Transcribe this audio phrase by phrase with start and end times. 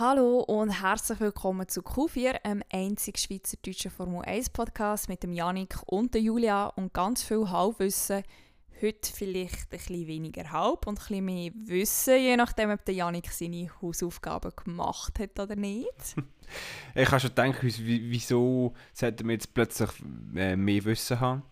[0.00, 5.74] Hallo und herzlich willkommen zu Q4, einem einzigen schweizerdeutschen Formel 1 Podcast mit dem Janik
[5.86, 8.22] und der Julia und ganz viel Halbwissen.
[8.80, 12.94] Heute vielleicht ein bisschen weniger Halb und ein bisschen mehr Wissen, je nachdem, ob der
[12.94, 16.14] Janik seine Hausaufgaben gemacht hat oder nicht.
[16.94, 19.90] ich habe schon gedacht, wieso sollten wir jetzt plötzlich
[20.36, 21.42] äh, mehr Wissen haben?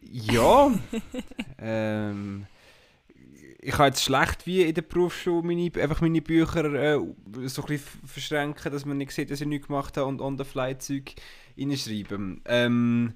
[0.00, 0.70] Ja,
[1.58, 2.46] ähm,
[3.64, 6.98] ich habe jetzt schlecht wie in der Berufsschule meine, einfach meine Bücher äh,
[7.46, 11.14] so ein bisschen verschränken, dass man nicht sieht, dass ich nichts gemacht habe und on-the-fly-Zeug
[11.56, 12.42] reinschreiben.
[12.44, 13.14] Ähm,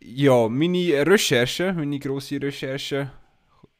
[0.00, 3.10] ja, meine Recherche, meine grosse Recherche,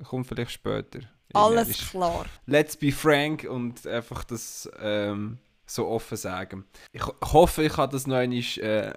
[0.03, 1.01] kommt vielleicht später.
[1.35, 2.27] Alles ist, klar.
[2.47, 6.65] Let's be frank und einfach das ähm, so offen sagen.
[6.93, 8.93] Ich hoffe, ich kann das noch einmal äh,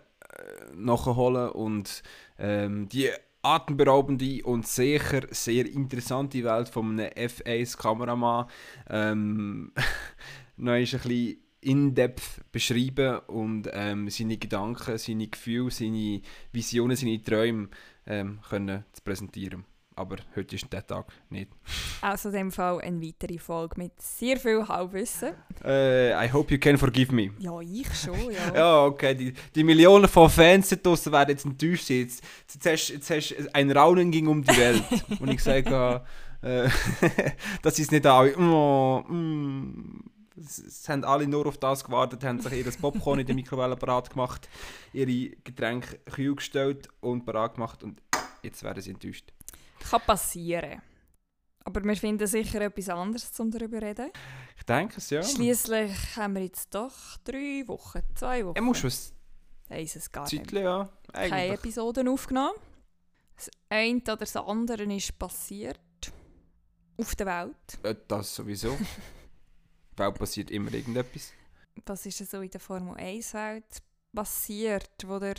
[0.74, 2.02] nachholen und
[2.40, 8.48] ähm, die atemberaubende und sicher sehr interessante Welt von einem F1-Kameramann
[8.90, 9.72] ähm,
[10.58, 17.70] noch ein bisschen in-depth beschreiben und ähm, seine Gedanken, seine Gefühle, seine Visionen, seine Träume
[18.08, 19.66] ähm, können zu präsentieren.
[19.96, 21.52] Aber heute ist der Tag nicht.
[22.02, 25.34] Also in dem Fall eine weitere Folge mit sehr viel Halbwissen.
[25.64, 27.32] Uh, I hope you can forgive me.
[27.40, 28.56] Ja, ich schon, ja.
[28.56, 29.14] ja, okay.
[29.14, 31.98] Die, die Millionen von Fans da draussen werden jetzt enttäuscht sein.
[31.98, 34.84] Jetzt, jetzt, hast, jetzt hast ein Raunen ging um die Welt.
[35.20, 36.02] und ich sage,
[36.42, 36.70] äh,
[37.62, 38.36] das ist nicht alle.
[38.38, 40.04] Oh, mm.
[40.44, 44.10] Es haben alle nur auf das gewartet, haben sich ihr Popcorn in der Mikrowelle parat
[44.10, 44.50] gemacht,
[44.92, 48.02] ihre Getränke kühl gestellt und parat gemacht und
[48.42, 49.32] jetzt werden sie enttäuscht.
[49.90, 50.82] Kann passieren.
[51.64, 54.12] Aber wir finden sicher etwas anderes, um darüber zu reden.
[54.58, 55.22] Ich denke es, ja.
[55.22, 58.56] Schließlich haben wir jetzt doch drei Wochen, zwei Wochen.
[58.56, 59.14] Er muss was.
[59.70, 60.52] Weiss es gar nicht.
[60.52, 60.90] ja.
[61.14, 61.30] Eigentlich.
[61.32, 62.56] Keine Episoden aufgenommen.
[63.36, 65.80] Das eine oder das andere ist passiert.
[66.98, 67.80] Auf der Welt.
[67.84, 68.78] Äh, das sowieso.
[69.98, 71.32] der Welt passiert immer irgendetwas.
[71.86, 73.82] Was ist so in der Formel 1 Welt
[74.14, 75.36] passiert, wo der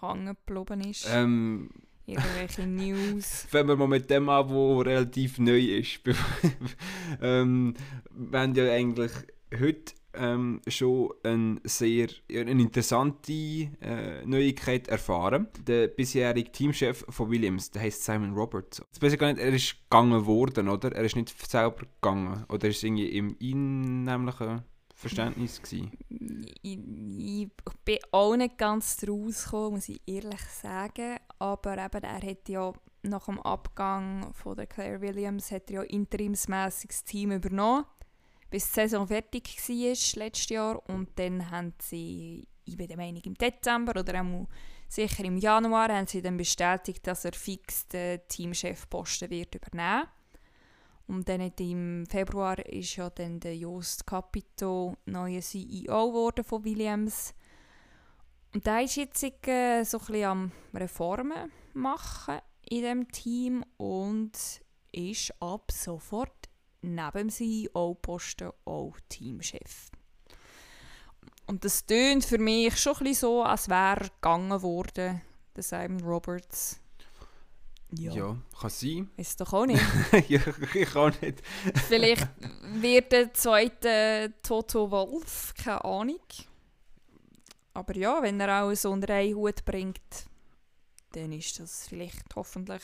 [0.00, 1.06] hängen geblieben ist?
[1.08, 1.70] Ähm,
[2.06, 3.46] Irgendwelche News.
[3.50, 6.00] Fangen wir mal mit dem an, der relativ neu ist.
[7.20, 7.74] ähm,
[8.10, 9.10] wir haben ja eigentlich
[9.58, 15.48] heute ähm, schon eine sehr eine interessante äh, Neuigkeit erfahren.
[15.66, 18.82] Der bisherige Teamchef von Williams, der heißt Simon Roberts.
[18.92, 20.92] Das weiß ich gar nicht, er ist gegangen worden, oder?
[20.92, 22.44] Er ist nicht selber gegangen.
[22.48, 24.62] Oder ist irgendwie im einnehmlichen
[24.96, 25.92] Verständnis gewesen?
[26.62, 27.48] Ich, ich
[27.84, 31.18] bin auch nicht ganz draus gekommen, muss ich ehrlich sagen.
[31.38, 35.82] Aber eben, er hat ja nach dem Abgang von der Claire Williams hat er ja
[35.82, 37.84] interimsmässig das Team übernommen,
[38.48, 40.88] bis die Saison fertig war letztes Jahr.
[40.88, 44.46] Und dann haben sie, ich bin der Meinung, im Dezember oder
[44.88, 50.08] sicher im Januar, haben sie dann bestätigt, dass er fix den Teamchefposten wird übernehmen
[51.06, 57.32] und dann im Februar ist ja dann der Jost Capito neuer CEO geworden von Williams.
[58.52, 64.32] Und der ist jetzt äh, so ein bisschen am Reformen machen in dem Team und
[64.92, 66.48] ist ab sofort
[66.82, 69.90] neben dem CEO-Posten auch Teamchef.
[71.46, 75.22] Und das tönt für mich schon ein bisschen so, als wäre gegangen worden,
[75.54, 76.80] der Simon Roberts
[77.98, 78.12] ja.
[78.12, 79.10] ja, kann sein.
[79.16, 79.82] Ist doch auch nicht.
[80.28, 80.40] ja,
[80.74, 81.42] ich auch nicht.
[81.88, 82.28] Vielleicht
[82.74, 86.20] wird der zweite Toto Wolf, keine Ahnung.
[87.74, 90.26] Aber ja, wenn er auch so unter einen Hut bringt,
[91.12, 92.82] dann ist das vielleicht hoffentlich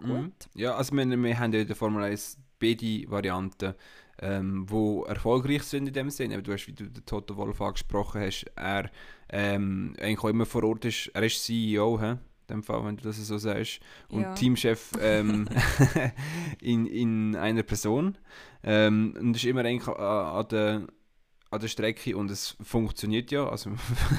[0.00, 0.06] mhm.
[0.06, 0.48] gut.
[0.54, 0.60] Mhm.
[0.60, 3.74] Ja, also wir, wir haben ja in der Formel 1 beide Varianten,
[4.20, 6.42] ähm, die erfolgreich sind in dem Sinne.
[6.42, 8.90] Du hast, wie du den Toto Wolf angesprochen hast, er
[9.28, 12.16] ähm, eigentlich auch immer vor Ort ist, er ist CEO, he?
[12.48, 13.80] Dem Fall, wenn du das so sagst.
[14.08, 14.34] Und ja.
[14.34, 15.48] Teamchef ähm,
[16.60, 18.18] in, in einer Person.
[18.62, 20.86] Ähm, und das ist immer eigentlich an, der
[21.50, 23.48] an der Strecke und es funktioniert ja.
[23.48, 23.70] Also,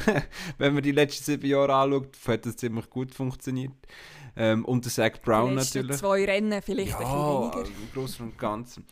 [0.57, 3.73] wenn man die letzten sieben Jahre anschaut, hat es ziemlich gut funktioniert.
[4.35, 5.97] Ähm, und der Zach Brown die natürlich.
[5.97, 7.81] zwei Rennen vielleicht ja, ein bisschen weniger.
[7.81, 8.85] im Großen und Ganzen.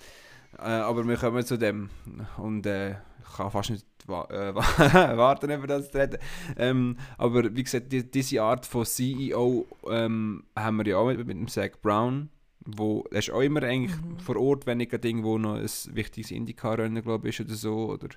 [0.58, 1.90] Äh, aber wir kommen zu dem.
[2.38, 4.56] Und äh, ich kann fast nicht wa äh,
[5.18, 6.20] warten, über das zu reden.
[6.58, 11.18] Ähm, aber wie gesagt, die, diese Art von CEO ähm, haben wir ja auch mit,
[11.20, 12.30] mit dem Zach Brown.
[12.66, 14.20] Wo, er ist auch immer eigentlich mhm.
[14.20, 17.92] vor Ort, wenn nicht irgendwo noch ein wichtiges Indycar-Rennen glaube ich, oder so.
[17.92, 18.10] Oder,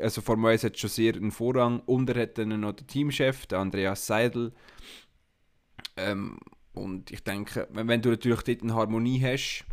[0.00, 1.80] also Formel 1 hat schon sehr einen Vorrang.
[1.80, 4.52] Und er hat dann noch den Teamchef, der Andreas Seidel.
[5.96, 6.38] Ähm,
[6.72, 9.66] und ich denke, wenn, wenn du natürlich dort eine Harmonie hast,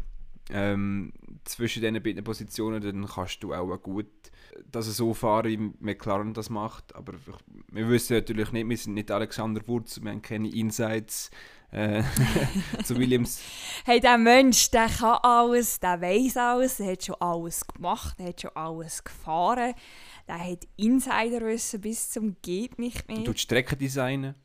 [0.50, 1.14] ähm,
[1.44, 4.08] zwischen diesen beiden Positionen, dann kannst du auch gut
[4.72, 6.96] dass er so fahren wie McLaren das macht.
[6.96, 7.14] Aber
[7.72, 11.30] wir wissen natürlich nicht, wir sind nicht Alexander Wurz, wir haben keine Insights
[11.72, 12.04] äh,
[12.84, 13.42] zu Williams.
[13.86, 18.28] Hey, der Mensch, der kann alles, der weiß alles, der hat schon alles gemacht, der
[18.28, 19.74] hat schon alles gefahren,
[20.28, 23.24] der hat Insiderwissen bis zum geht nicht mehr.
[23.24, 24.36] Du die Strecke designen.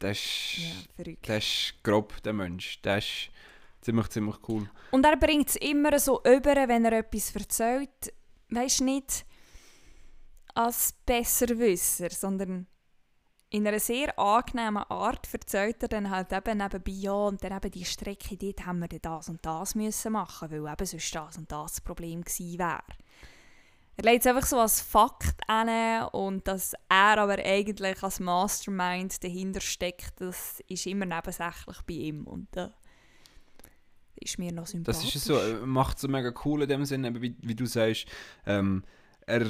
[0.00, 0.58] Das ist,
[0.98, 2.80] ja, das ist grob, der Mensch.
[2.82, 3.30] Das ist
[3.80, 4.68] ziemlich, ziemlich cool.
[4.90, 8.12] Und er bringt es immer so über, wenn er etwas erzählt,
[8.50, 9.26] weißt nicht
[10.54, 12.66] als Besserwisser, sondern
[13.50, 17.70] in einer sehr angenehmen Art erzählt er dann halt eben nebenbei, ja, und dann eben
[17.70, 21.50] die Strecke, dort haben wir das und das müssen machen, weil eben sonst das und
[21.52, 22.82] das Problem gewesen wäre.
[23.98, 29.22] Er legt es einfach so als Fakt an und dass er aber eigentlich als Mastermind
[29.22, 32.68] dahinter steckt, das ist immer nebensächlich bei ihm und äh,
[34.26, 35.12] ist mir noch sympathisch.
[35.12, 38.06] Das ist so, äh, macht so mega cool in dem Sinne, wie, wie du sagst.
[38.44, 38.82] Ähm,
[39.26, 39.46] er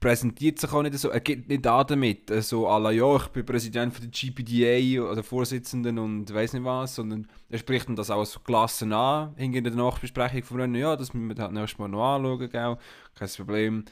[0.00, 3.16] präsentiert sich auch nicht so, er geht nicht an damit, äh, so à la, ja,
[3.16, 7.88] ich bin Präsident von der GPDA oder Vorsitzenden und weiß nicht was, sondern er spricht
[7.88, 11.42] dann das auch so gelassen an, in der Nachbesprechung von Rennen, ja, das müssen wir
[11.42, 12.78] halt nächstes Mal noch anschauen, gell?
[13.14, 13.84] kein Problem.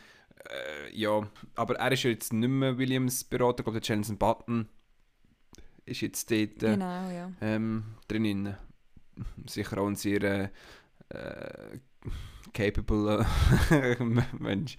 [0.45, 4.19] Äh, ja, aber er ist ja jetzt nicht mehr Williams Berater, ich glaube der Jensen
[4.19, 4.69] Button
[5.85, 7.31] ist jetzt dort äh, Genau, ja.
[7.41, 8.57] ähm, drinnen.
[9.47, 10.49] Sicher auch ein sehr äh,
[11.11, 11.79] äh,
[12.53, 13.27] capable
[13.71, 13.97] äh,
[14.39, 14.77] Mensch.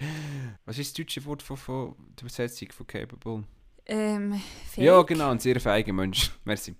[0.66, 3.44] Was ist das deutsche Wort von, von der Übersetzung von capable?
[3.86, 4.86] Ähm, fähig.
[4.86, 6.32] Ja, genau, ein sehr fähiger Mensch.
[6.46, 6.76] Merci.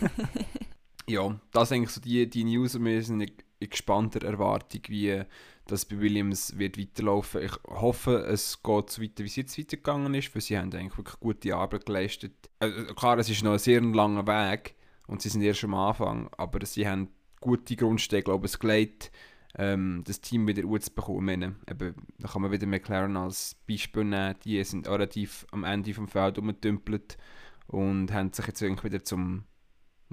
[1.08, 5.22] ja, das sind eigentlich so die, die News wir sind in, in gespannter Erwartung, wie
[5.66, 7.42] das bei Williams wird weiterlaufen.
[7.42, 10.98] Ich hoffe, es geht so weiter, wie es jetzt weitergegangen ist, weil sie haben eigentlich
[10.98, 12.32] wirklich gute Arbeit geleistet.
[12.58, 14.74] Äh, klar, es ist noch ein sehr langer Weg
[15.06, 17.08] und sie sind erst am Anfang, aber sie haben
[17.40, 19.10] gute Grundsteine, glaube ich, gelegt,
[19.56, 21.56] ähm, das Team wieder gut zu bekommen.
[21.68, 26.08] Eben, da kann man wieder McLaren als Beispiel nehmen, die sind relativ am Ende vom
[26.08, 27.18] Feld umgetümpelt
[27.66, 29.44] und haben sich jetzt irgendwie wieder zum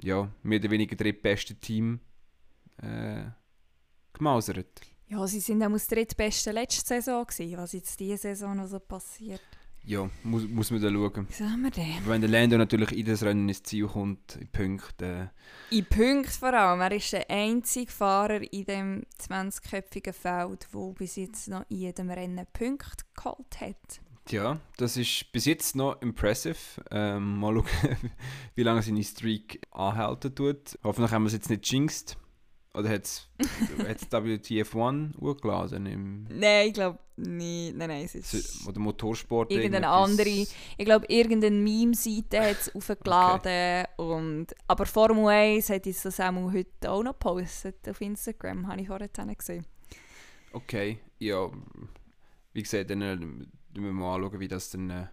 [0.02, 2.00] ja, mehr oder weniger drittbesten Team
[2.78, 3.24] äh,
[4.12, 4.80] gemausert.
[5.08, 8.78] Ja, sie sind auch das drittbeste letzte Saison gewesen, was jetzt diese Saison noch so
[8.78, 9.42] passiert.
[9.84, 11.26] Ja, muss, muss man da schauen.
[11.40, 12.06] Haben wir denn?
[12.06, 15.28] Wenn der Lando natürlich in das Rennen ins Ziel kommt, in Punkten, äh,
[15.70, 16.80] In Punkten vor allem.
[16.80, 22.10] Er ist der einzige Fahrer in dem 20-köpfigen Feld, der bis jetzt noch in jedem
[22.10, 24.00] Rennen Punkte geholt hat.
[24.28, 26.56] Ja, das ist bis jetzt noch impressive.
[26.90, 27.96] Ähm, mal schauen,
[28.54, 30.78] wie lange seine Streak anhalten tut.
[30.84, 32.16] Hoffentlich haben wir es jetzt nicht jinxed.
[32.72, 33.28] Oder hat es
[34.10, 35.86] WTF1 hochgeladen?
[35.86, 37.76] Im, Nein, ich glaube nicht.
[37.76, 39.50] Nein, nein, es ist oder Motorsport?
[39.50, 40.28] irgendeine andere.
[40.28, 43.86] Ich glaube, irgendeine Meme-Seite hat es aufgeladen.
[43.96, 48.80] und, aber Formel 1 hat es das auch heute auch noch gepostet auf Instagram, habe
[48.80, 49.66] ich vorhin gesehen.
[50.52, 51.50] Okay, ja.
[52.52, 55.06] Wie gesagt, dann äh, müssen wir mal anschauen, wie das dann äh,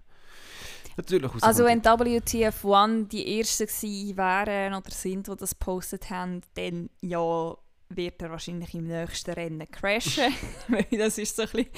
[0.97, 1.43] natürlich rauskommt.
[1.43, 7.55] Also wenn WTF1 die Ersten gewesen wären oder sind, die das gepostet haben, dann ja,
[7.89, 10.33] wird er wahrscheinlich im nächsten Rennen crashen.
[10.67, 11.71] Weil das ist so ein bisschen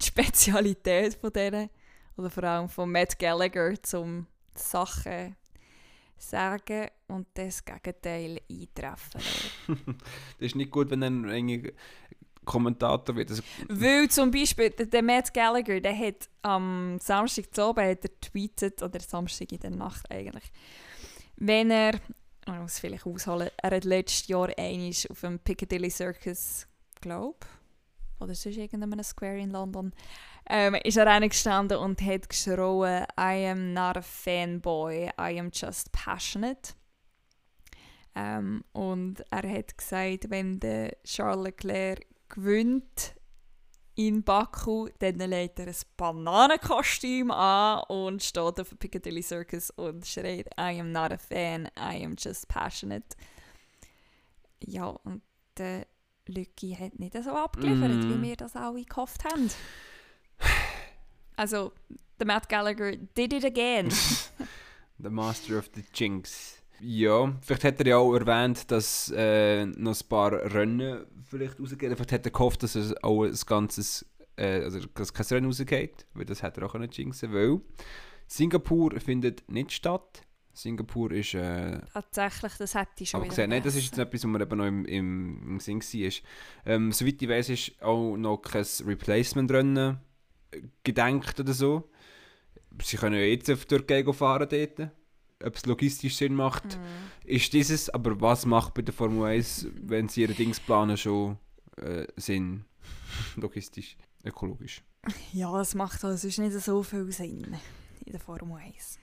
[0.00, 1.70] die Spezialität von denen.
[2.16, 5.36] Oder vor allem von Matt Gallagher, um Sachen
[6.18, 9.20] sagen und das Gegenteil eintreffen.
[10.38, 11.28] das ist nicht gut, wenn dann
[12.46, 13.30] Kommentator wird.
[13.30, 18.04] Also, Weil zum Beispiel der, der Matt Gallagher, der hat am Samstag zu oben hat
[18.04, 20.50] er tweetet, oder Samstag in der Nacht eigentlich,
[21.36, 22.00] wenn er,
[22.46, 26.66] man muss vielleicht ausholen, er hat letztes Jahr einmal auf dem Piccadilly Circus,
[27.00, 27.46] glaube
[28.18, 29.92] oder sonst irgendeinem Square in London,
[30.48, 35.92] ähm, ist er reingestanden und hat geschrien, I am not a fanboy, I am just
[35.92, 36.74] passionate.
[38.14, 43.14] Ähm, und er hat gesagt, wenn der Charles Leclerc gewinnt
[43.94, 50.06] in Baku, dann legt er ein Bananenkostüm an und steht auf dem Piccadilly Circus und
[50.06, 53.16] schreit I am not a fan, I am just passionate.
[54.60, 55.22] Ja, und
[55.56, 55.86] der
[56.26, 58.10] Lucky hat nicht so abgeliefert, Mm.
[58.10, 59.48] wie wir das alle gehofft haben.
[61.36, 61.72] Also,
[62.18, 63.90] der Matt Gallagher did it again.
[64.98, 66.62] The Master of the Jinx.
[66.80, 71.94] Ja, vielleicht hat er ja auch erwähnt, dass äh, noch ein paar Rennen vielleicht rausgehen.
[71.94, 74.06] Vielleicht hat er gehofft, dass es auch ein ganzes,
[74.36, 77.60] äh, also dass kein Rennen rausgeht, weil das hätte er auch können jinxen weil
[78.26, 80.22] Singapur findet nicht statt.
[80.52, 84.24] Singapur ist, äh, Tatsächlich, das hätte ich schon aber gesehen, nein, das ist jetzt etwas,
[84.24, 86.12] was mir eben noch im, im, im Sinn war.
[86.64, 89.98] Ähm, soweit ich weiß, ist auch noch kein Replacement-Rennen
[90.82, 91.90] gedenkt oder so.
[92.82, 94.90] Sie können ja jetzt auf die Türkei fahren dort.
[95.44, 96.80] Ob es logistisch Sinn macht, Mhm.
[97.24, 97.90] ist dieses.
[97.90, 101.38] Aber was macht bei der Formel 1, wenn sie ihre Dings planen, schon
[101.76, 102.64] äh, Sinn?
[103.36, 104.82] Logistisch, ökologisch.
[105.32, 107.56] Ja, es macht also sonst nicht so viel Sinn
[108.04, 108.98] in der Formel 1.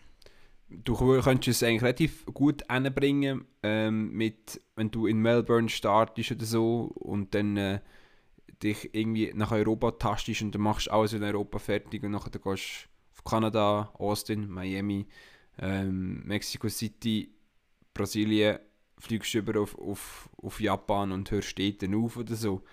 [0.69, 6.45] du könntest es eigentlich relativ gut hinbringen, ähm, mit, wenn du in Melbourne startest oder
[6.45, 7.79] so und dann äh,
[8.63, 12.31] dich irgendwie nach Europa tastest und dann machst du alles in Europa fertig und nachher
[12.31, 15.05] dann gehst du auf Kanada, Austin, Miami,
[15.59, 17.33] ähm, Mexico City,
[17.93, 18.59] Brasilien,
[18.99, 22.63] fliegst über auf, auf, auf Japan und hörst dort auf oder so.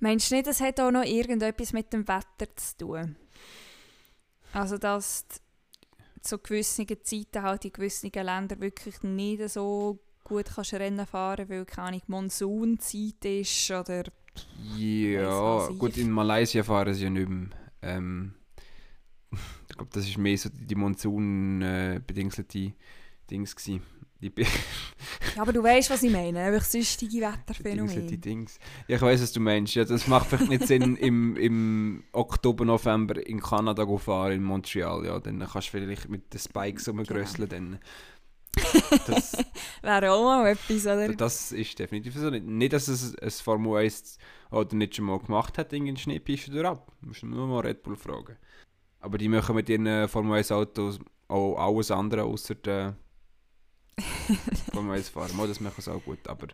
[0.00, 3.16] Meinst du nicht, das hat auch noch irgendetwas mit dem Wetter zu tun?
[4.52, 5.26] Also, dass
[6.22, 11.64] zu gewissen Zeiten halt in gewissen Ländern wirklich nicht so gut kannst Rennen fahren weil
[11.64, 14.04] keine Monsunzeit ist oder
[14.76, 17.48] ja gut in Malaysia fahren sie ja nicht mehr
[17.82, 18.34] ähm,
[19.32, 23.82] ich glaube das ist mehr so die Monsun äh, Dings gewesen.
[24.22, 28.02] Die ja, aber du weißt, was ich meine, einfach sonstige Wetterphänomene.
[28.02, 28.58] Die Dings.
[28.86, 29.74] Ja, ich weiß, was du meinst.
[29.74, 34.44] Ja, das macht vielleicht nicht Sinn, im, im Oktober, November in Kanada zu fahren, in
[34.44, 35.06] Montreal.
[35.06, 37.48] Ja, dann kannst du vielleicht mit den Spikes rumgrösseln.
[37.48, 37.78] Genau.
[39.06, 39.36] Das
[39.80, 41.14] wäre auch mal etwas, oder?
[41.14, 42.30] Das ist definitiv so.
[42.30, 44.18] Nicht, nicht dass es ein Formel 1
[44.50, 46.92] oder nicht schon mal gemacht hat, in Schneepiste durch ab.
[47.00, 48.36] Du musst nur mal Red Bull fragen.
[49.00, 52.96] Aber die machen mit ihren Formel 1 Autos auch alles andere außer der
[54.72, 55.36] Formel 1 fahren.
[55.36, 56.48] Mal, das machen sie auch gut, aber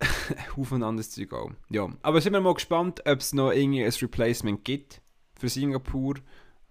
[0.56, 1.50] Haufen anderes Zeug auch.
[1.70, 5.00] Ja, aber sind wir mal gespannt, ob es noch irgendwie ein Replacement gibt
[5.34, 6.14] für Singapur.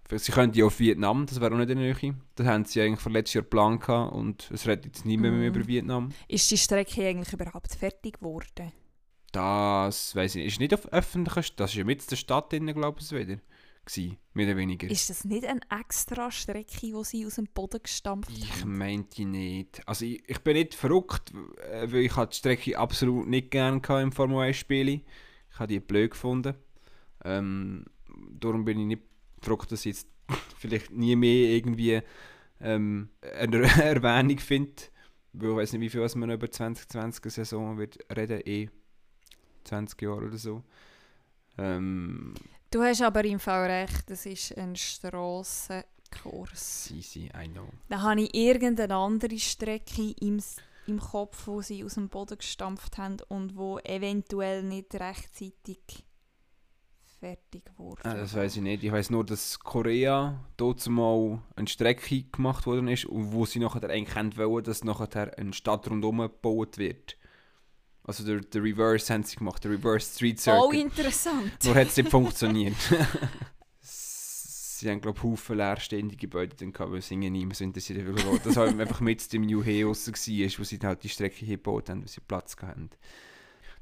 [0.10, 2.16] Sie können ja auf Vietnam, das wäre auch nicht in der Nähe.
[2.36, 5.39] Das haben sie eigentlich vor letztes Jahr geplant und es redet jetzt nicht mehr, mm.
[5.39, 6.13] mehr über Vietnam.
[6.30, 8.72] Ist die Strecke eigentlich überhaupt fertig geworden?
[9.34, 10.54] Das weiß ich nicht.
[10.54, 11.58] Ist nicht auf öffentlicher Straße.
[11.58, 13.38] Das ist ja mit der Stadt drin, glaube ich, wieder
[13.88, 14.89] gewesen, mehr oder weniger.
[14.89, 18.38] Ist das nicht eine extra Strecke, die sie aus dem Boden gestampft haben?
[18.38, 19.82] Ich meinte nicht.
[19.88, 21.32] Also ich, ich bin nicht verrückt,
[21.72, 25.01] äh, weil ich die Strecke absolut nicht gerne im Formel 1 Spielen.
[25.51, 26.56] Ich habe die blöd gefunden.
[27.24, 27.86] Ähm,
[28.39, 29.03] darum bin ich nicht
[29.41, 30.08] verrückt, dass ich jetzt
[30.58, 32.01] vielleicht nie mehr irgendwie
[32.62, 34.74] ähm, eine Erwähnung finde.
[35.34, 38.70] Weil ich weiß nicht, wie viel man über 2020 Saison wird reden, eh
[39.65, 40.63] 20 Jahre oder so.
[41.58, 42.34] Ähm,
[42.70, 46.92] Du hast aber im Fall recht, das ist ein Strassenkurs.
[46.92, 47.70] Easy, I know.
[47.88, 50.44] Da habe ich irgendeine andere Strecke im,
[50.86, 56.06] im Kopf, wo sie aus dem Boden gestampft haben und wo eventuell nicht rechtzeitig
[57.20, 58.02] fertig wurde.
[58.04, 58.84] Ah, das weiß ich nicht.
[58.84, 63.60] Ich weiß nur, dass Korea dort mal eine Strecke gemacht worden ist und wo sie
[63.60, 67.18] nachher eigentlich wollen, dass nachher eine Stadt rundherum gebaut wird.
[68.08, 70.64] Also der, der Reverse haben sie gemacht, der Reverse Street Circuit.
[70.66, 71.52] Oh, interessant.
[71.66, 72.76] Nur hat es nicht funktioniert.
[73.82, 78.00] sie haben, glaube ich, Haufen leerstehende Gebäude dann gehabt, weil sie niemand interessiert
[78.46, 82.02] Das war einfach mit dem New war, wo sie halt die Strecke hier gebaut haben,
[82.02, 82.90] weil sie Platz hatten.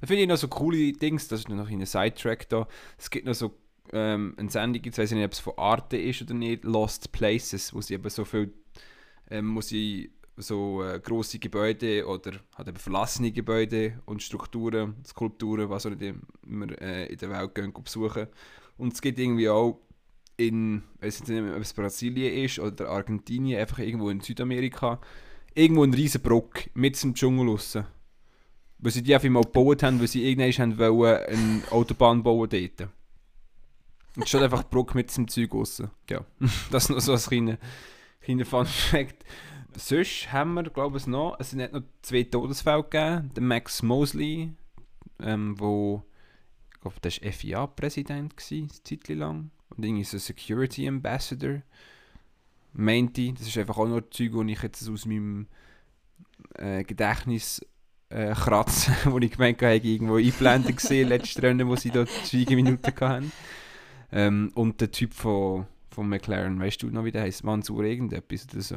[0.01, 2.67] Da finde ich noch so coole Dings, das ist noch ein Sidetrack da.
[2.97, 3.55] Es gibt noch so
[3.93, 7.11] ähm, eine Sendung, jetzt weiß ich nicht, ob es von Arte ist oder nicht, Lost
[7.11, 8.53] Places, wo sie eben so viel,
[9.29, 15.69] ähm, wo sie so äh, große Gebäude oder halt eben verlassene Gebäude und Strukturen, Skulpturen,
[15.69, 18.27] was auch immer äh, in der Welt gehen, besuchen.
[18.77, 19.79] Und es gibt irgendwie auch
[20.37, 24.99] in, weiß nicht, ob es Brasilien ist oder Argentinien, einfach irgendwo in Südamerika,
[25.53, 27.77] irgendwo ein riesen Brock mit dem Dschungel raus.
[28.77, 32.89] Weil sie die einfach mal gebaut haben, weil sie irgendwann wollen eine Autobahn bauen dort.
[34.17, 35.81] Und schon einfach Brock mit dem Zeug raus.
[36.09, 36.25] Ja,
[36.71, 37.57] das ist noch so ein kleiner,
[38.21, 39.23] kleiner Fun Fact
[39.77, 43.31] sonst haben wir, glaube ich, noch, es sind noch zwei Todesfälle gegeben.
[43.35, 44.51] Der Max Mosley,
[45.21, 46.03] ähm, wo,
[46.73, 49.51] ich glaube, der war FIA-Präsident, eine Zeit lang.
[49.69, 51.61] Und irgendwie so Security Ambassador.
[52.73, 55.47] Meinte, das ist einfach auch noch Zeug, die ich jetzt aus meinem
[56.55, 57.65] äh, Gedächtnis
[58.09, 62.93] äh, kratze, wo ich gemeint habe, irgendwo eingeblendet gesehen, letztes Rennen, wo sie dort Schweigeminuten
[62.99, 63.31] hatten.
[64.11, 67.43] Ähm, und der Typ von, von McLaren, weißt du noch, wie der heißt?
[67.43, 68.75] Mansur irgendetwas oder so?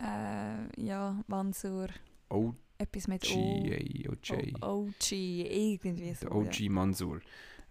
[0.00, 1.88] Äh, ja, Mansur.
[2.30, 4.12] O Etwas mit G, O.
[4.12, 4.62] OG.
[4.62, 6.28] OG, irgendwie so.
[6.28, 6.70] Der OG ja.
[6.70, 7.20] Mansur.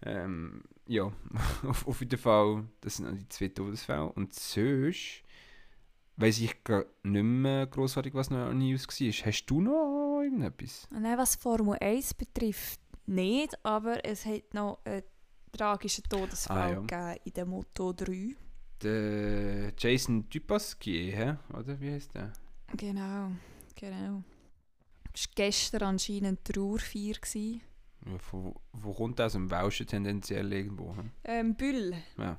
[0.02, 1.10] Ähm, ja,
[1.66, 4.12] auf, auf jeden Fall, das sind die zwei Todesfälle.
[4.12, 5.22] Und sonst
[6.16, 9.26] weiß ich gar nicht mehr grossartig, was noch News war.
[9.26, 10.86] Hast du noch irgendetwas?
[10.90, 15.02] Nein, was Formel 1 betrifft, nicht, aber es hat noch einen
[15.52, 17.12] tragischen Todesfall ah, ja.
[17.24, 18.36] in der Moto 3
[18.82, 21.36] der Jason Dupasquier, hä?
[21.56, 22.32] oder wie heißt der?
[22.76, 23.32] Genau,
[23.74, 24.22] genau.
[25.14, 27.16] Es war gestern anscheinend Trauerfeier.
[27.34, 29.26] Ja, von, wo kommt das?
[29.26, 30.94] Aus dem Welschen tendenziell irgendwo?
[30.96, 31.10] Hm?
[31.24, 31.94] Ähm, Büll.
[32.16, 32.38] Ja.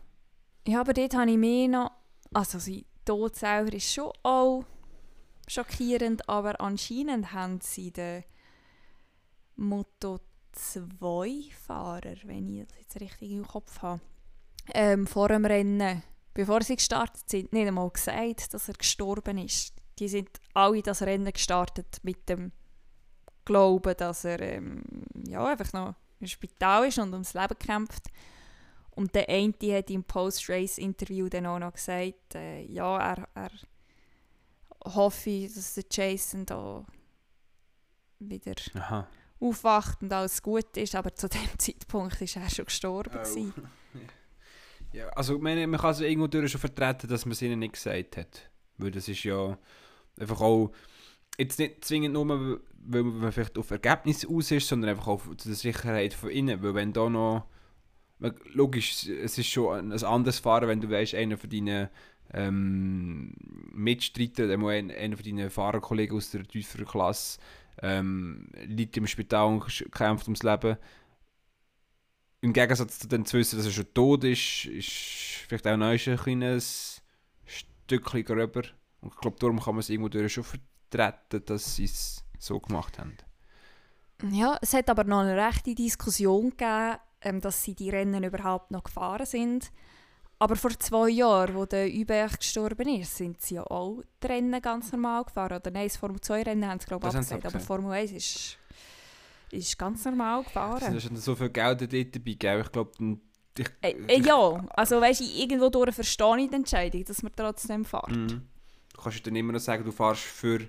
[0.67, 1.91] Ja, aber dort habe ich mehr noch...
[2.31, 4.63] Also sein Tod selber ist schon auch
[5.48, 8.24] schockierend, aber anscheinend haben sie den
[9.55, 10.19] Moto
[10.55, 14.01] 2-Fahrer, wenn ich das jetzt richtig im Kopf habe,
[14.74, 16.03] ähm, vor dem Rennen
[16.39, 19.74] bevor sie gestartet sind, nicht einmal gesagt, dass er gestorben ist.
[20.00, 22.53] Die sind alle das Rennen gestartet mit dem
[23.43, 24.81] Glauben, dass er ähm,
[25.27, 28.08] ja, einfach noch im Spital ist und ums Leben kämpft.
[28.91, 33.51] Und der eine hat im Post-Race-Interview dann auch noch gesagt, äh, ja, er, er
[34.96, 36.86] hoffe, dass der Jason da
[38.19, 39.10] wieder Aha.
[39.41, 43.12] aufwacht und alles gut ist, aber zu dem Zeitpunkt ist er schon gestorben.
[43.12, 43.53] gewesen.
[44.91, 47.74] Ja, also meine, man kann es irgendwo durch schon vertreten, dass man es ihnen nicht
[47.74, 48.50] gesagt hat.
[48.77, 49.58] Weil das ist ja
[50.19, 50.72] einfach auch,
[51.38, 55.55] jetzt nicht zwingend nur, weil man vielleicht auf Ergebnisse aus ist, sondern einfach zu der
[55.55, 56.63] Sicherheit von innen.
[56.63, 57.46] Weil wenn da noch,
[58.53, 61.89] logisch, es ist schon ein anderes Fahren, wenn du weißt, einer von deinen
[62.34, 63.34] ähm,
[63.74, 67.39] Mitstreiter, einer von deinen Fahrerkollegen aus der tieferen Klasse,
[67.81, 70.77] ähm, liegt im Spital und kämpft ums Leben.
[72.41, 74.89] Im Gegensatz zu dem zu wissen, dass er schon tot ist, ist
[75.48, 77.01] vielleicht auch noch ein kleines
[77.46, 78.63] Stückchen gröber.
[79.01, 82.60] Und ich glaube, darum kann man es irgendwo durch schon vertreten, dass sie es so
[82.60, 83.17] gemacht haben.
[84.31, 88.72] Ja, es hat aber noch eine rechte Diskussion gegeben, ähm, dass sie die Rennen überhaupt
[88.72, 89.72] noch gefahren sind.
[90.41, 94.62] Aber vor zwei Jahren, wo der Übech gestorben ist, sind sie ja auch die Rennen
[94.62, 95.58] ganz normal gefahren.
[95.58, 97.60] Oder nein, das Formel 2 Rennen haben sie glaube ich abgesagt, aber.
[97.60, 98.58] Formel 1 ist,
[99.51, 100.96] ist ganz normal Es gefahren.
[100.96, 102.62] ist schon so viel Geld dort dabei, gell?
[102.62, 102.91] Ich glaube,
[103.58, 107.32] ich, Äh, äh, ja, also weißt du, irgendwo durch verstehe ich die Entscheidung, dass man
[107.36, 108.10] trotzdem fährt.
[108.12, 108.27] Mhm.
[108.94, 110.60] Du kannst dann immer noch sagen, du fährst für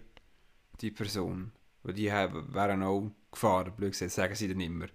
[0.81, 1.53] die Person.
[1.83, 4.87] Weil die haben, wären auch gefahren, blöd gesagt, sagen sie dann immer.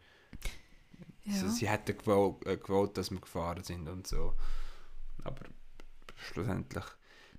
[1.27, 1.51] Also, Ja.
[1.51, 4.33] sie hätten gewollt, äh, gewollt, dass wir gefahren sind und so.
[5.23, 5.41] Aber
[6.15, 6.83] schlussendlich.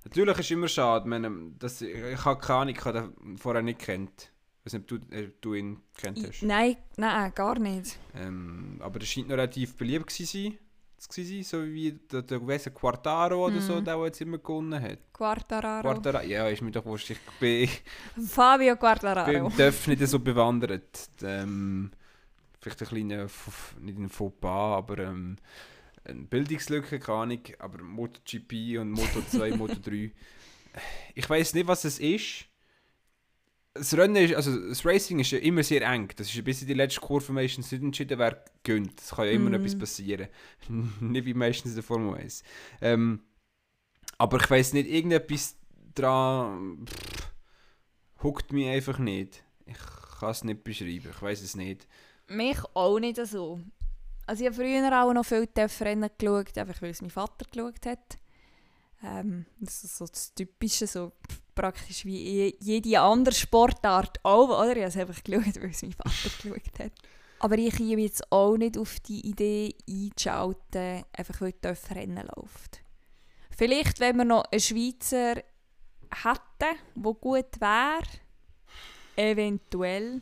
[0.04, 1.04] Natürlich ist es immer schade.
[1.04, 4.30] Ich, meine, das, ich habe keine Ahnung, ich habe vorher nicht kennt.
[4.66, 6.28] Ich weiß nicht, ob du, äh, du ihn kennt hast.
[6.30, 7.96] Ich, nein, nein, gar nicht.
[8.16, 10.58] Ähm, aber er scheint noch relativ beliebt gewesen sein.
[10.98, 13.84] zu sein, so wie der, der gewesen Quartaro oder so, Mhm.
[13.84, 14.98] der, der jetzt immer gewonnen hat.
[15.12, 15.82] Quartararo.
[15.82, 17.10] Quartaro, ja, ist mir doch wurscht.
[17.10, 17.68] Ich bin,
[18.26, 19.48] Fabio Quartararo.
[19.50, 21.10] beim Dörf nicht so bewandert.
[21.22, 21.92] Ähm,
[22.60, 23.26] vielleicht ein kleiner,
[23.80, 25.36] nicht ein Fauxpas, aber ähm,
[26.04, 27.40] eine Bildungslücke, keine Ahnung.
[27.60, 30.10] Aber MotoGP und Moto2, Moto3.
[31.14, 32.45] Ich weiß nicht, was es ist.
[33.78, 36.08] Das Rennen ist, also das Racing ist ja immer sehr eng.
[36.16, 39.00] Das ist bis in die letzte Kurve meistens nicht entschieden, wer gönnt.
[39.00, 39.54] Es kann ja immer Mhm.
[39.56, 40.28] etwas passieren.
[41.00, 42.42] nicht wie meistens in der Formel 1.
[42.80, 43.22] Ähm,
[44.18, 45.56] aber ich weiß nicht, irgendetwas
[45.94, 47.32] dran pff,
[48.22, 49.42] huckt mich einfach nicht.
[49.66, 49.76] Ich
[50.20, 51.10] kann es nicht beschreiben.
[51.10, 51.86] Ich weiß es nicht.
[52.28, 53.60] Mich auch nicht so.
[54.26, 57.86] Also ich habe früher auch noch viel TÜV-Rennen geschaut, einfach weil es mein Vater geschaut
[57.86, 58.18] hat.
[59.02, 61.12] Ähm, das ist so das Typische, so
[61.54, 64.76] praktisch wie je- jede andere Sportart auch, oder?
[64.76, 66.10] Ich habe es einfach geschaut, weil es mein Vater
[66.42, 66.92] geschaut hat.
[67.38, 72.80] Aber ich komme jetzt auch nicht auf die Idee einzuschalten, einfach weil TÜV-Rennen läuft.
[73.56, 75.34] Vielleicht, wenn wir noch einen Schweizer
[76.10, 78.02] hätten, der gut wäre,
[79.16, 80.20] eventuell.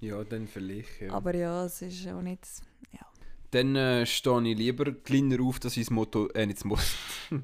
[0.00, 1.00] Ja, dann vielleicht.
[1.00, 1.12] Ja.
[1.12, 2.42] Aber ja, es ist auch nicht...
[3.50, 6.82] Dann äh, stehe ich lieber kleiner auf, dass ich das Moto, äh, nicht das Moto,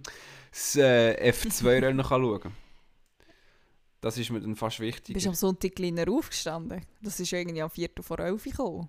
[0.55, 2.53] das äh, F2-Rennen kann schauen kann.
[4.01, 5.15] Das ist mir dann fast Du wichtig.
[5.15, 6.83] bist am Sonntag kleiner aufgestanden.
[7.03, 7.89] Das ist irgendwie am 4.
[8.03, 8.89] vor 11 Uhr gekommen.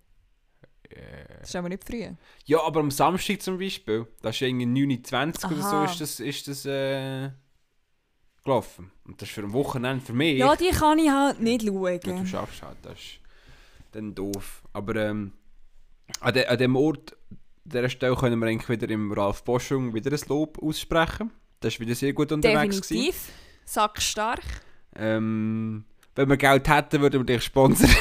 [0.89, 2.05] Äh, Das ist aber nicht früh.
[2.45, 4.65] ja, aber am Samstag zum Beispiel, das ist irgendwie
[4.97, 7.31] 9.20 oder so, ist das, ist das äh,
[8.43, 8.91] gelaufen.
[9.05, 10.37] Und das ist für ein Wochenende für mich.
[10.37, 12.27] Ja, die kann ich halt nicht Ja, du schauen.
[12.27, 13.19] schaffst halt, das ist
[13.93, 14.61] dann doof.
[14.73, 15.31] Aber ähm,
[16.19, 19.93] an, de, an dem Ort, an dieser Stelle können wir eigentlich wieder im Ralf Boschung
[19.93, 21.31] wieder ein Lob aussprechen.
[21.65, 22.75] Das ist wieder sehr gut unterwegs.
[22.79, 22.93] gewesen.
[22.93, 23.31] Definitiv.
[23.65, 24.43] Sackstark.
[24.95, 27.89] Ähm, wenn wir Geld hätten, würden wir dich sponsern.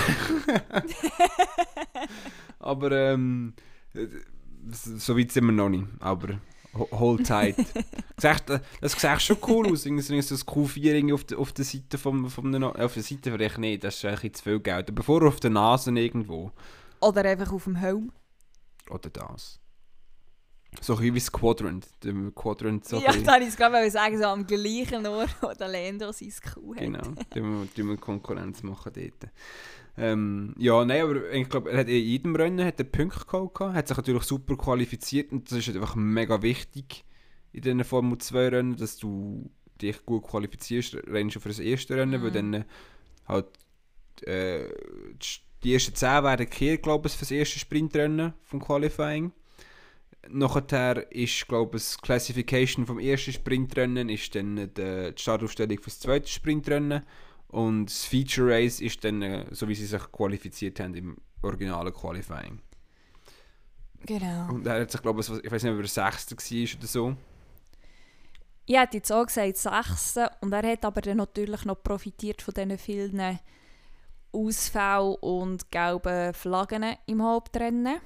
[2.58, 3.54] Aber ähm,
[3.94, 4.06] äh,
[4.70, 5.84] so weit sind wir noch nicht.
[6.00, 6.38] Aber
[6.74, 7.56] ho- hold tight.
[8.16, 9.86] Das sieht schon cool aus.
[9.86, 13.02] Irgendwie so ein Q4 irgendwie auf, der, auf der Seite vom, vom der, auf der
[13.02, 13.82] Seite vielleicht nicht.
[13.82, 14.88] Das ist eigentlich zu viel Geld.
[14.90, 16.52] Aber vorher auf der Nase irgendwo.
[17.00, 18.12] Oder einfach auf dem Helm.
[18.90, 19.58] Oder das.
[20.80, 21.86] So ein wie das Quadrant.
[22.02, 25.52] Der Quadrant so ja, da wollte ich es gerade sagen, so am gleichen Ort, wo
[25.52, 26.80] der Lando sein Kuh hat.
[26.82, 29.32] Genau, tun wir, Konkurrenz machen dort.
[29.96, 33.60] Ähm, ja, nein, aber ich glaube, er hat in jedem Rennen hat er Punkte gehabt,
[33.60, 37.04] hat sich natürlich super qualifiziert und das ist halt einfach mega wichtig
[37.52, 39.48] in diesen Formel 2 Rennen, dass du
[39.80, 42.52] dich gut qualifizierst, schon für das erste Rennen, weil Mhm.
[42.52, 42.64] dann
[43.28, 43.46] halt
[44.22, 44.64] äh,
[45.62, 49.32] die ersten 10 werden gekehrt, glaube ich, für das erste Sprintrennen vom Qualifying.
[50.28, 55.90] Nachher ist, glaube ich, das Classification vom ersten Sprintrennen ist dann die, die Startaufstellung für
[55.90, 57.02] das zweite Sprintrennen
[57.48, 61.92] und das Feature Race ist dann, äh, so wie sie sich qualifiziert haben im originalen
[61.92, 62.60] Qualifying.
[64.06, 64.52] Genau.
[64.52, 67.16] Und er hat sich, glaube ich, ich weiß nicht, ob er Sechster war oder so.
[68.66, 70.18] Ich hätte jetzt auch gesagt sechs.
[70.40, 73.38] Und er hat aber dann natürlich noch profitiert von diesen vielen
[74.32, 78.00] Ausfällen und gelben Flaggen im Hauptrennen.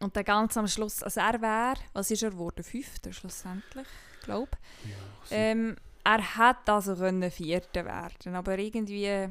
[0.00, 2.62] Und dann ganz am Schluss, also er wäre, was ist er geworden?
[2.62, 3.86] Fünfter schlussendlich,
[4.22, 4.50] glaube
[4.84, 4.90] ich.
[4.90, 9.28] Ja, Ähm, er hätte also können Vierter werden, aber irgendwie,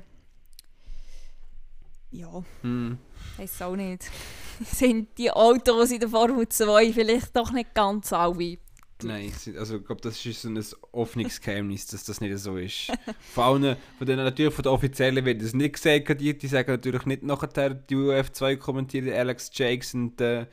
[2.12, 2.98] ja, hm.
[3.38, 4.10] weiß auch nicht.
[4.66, 8.58] Sind die Autos in der Formel 2 vielleicht doch nicht ganz alle?
[9.04, 12.92] Nein, also ich glaube, das ist so ein offenes Geheimnis, dass das nicht so ist.
[13.34, 16.72] Von allen, von denen natürlich von den Offiziellen wird es nicht gesagt, die, die sagen
[16.72, 20.48] natürlich nicht nachher die UF2 kommentieren, Alex Jakes und äh,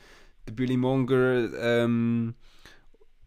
[0.46, 2.34] der Billy Monger ähm,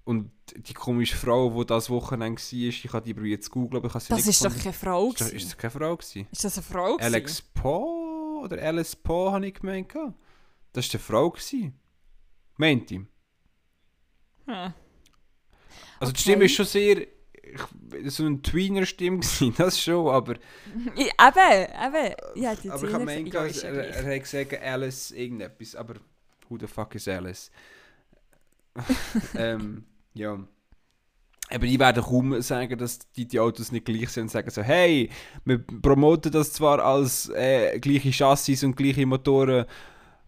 [0.03, 3.88] und die komische Frau, die das Wochenende war, ich habe die probiert zu googeln, aber
[3.88, 5.10] ich habe sie Das nicht ist doch keine Frau.
[5.10, 6.27] Ist das, ist das keine Frau gewesen?
[6.32, 6.95] Ist das eine Frau?
[6.95, 7.13] gewesen?
[7.13, 9.93] Alex Poe oder Alice Poe habe ich gemeint.
[9.93, 11.32] Das war eine Frau.
[11.32, 11.80] gewesen.
[12.58, 13.08] Meint ihm.
[14.45, 14.73] Hm.
[15.99, 16.19] Also die.
[16.21, 17.07] Stimme ist schon sehr
[18.07, 20.36] so eine Tweener-Stimme gewesen, das schon, aber,
[20.95, 22.45] Ja, eben, eben.
[22.45, 25.95] Hätte jetzt aber ich habe gemeint, Ja, er, ja er hat gesagt Alice irgendetwas, aber
[26.49, 27.51] who the fuck is Alice?
[29.36, 30.39] ähm, ja.
[31.49, 34.62] Aber die werden kaum sagen, dass die, die Autos nicht gleich sind und sagen so,
[34.62, 35.10] hey,
[35.45, 39.65] wir promoten das zwar als äh, gleiche Chassis und gleiche Motoren,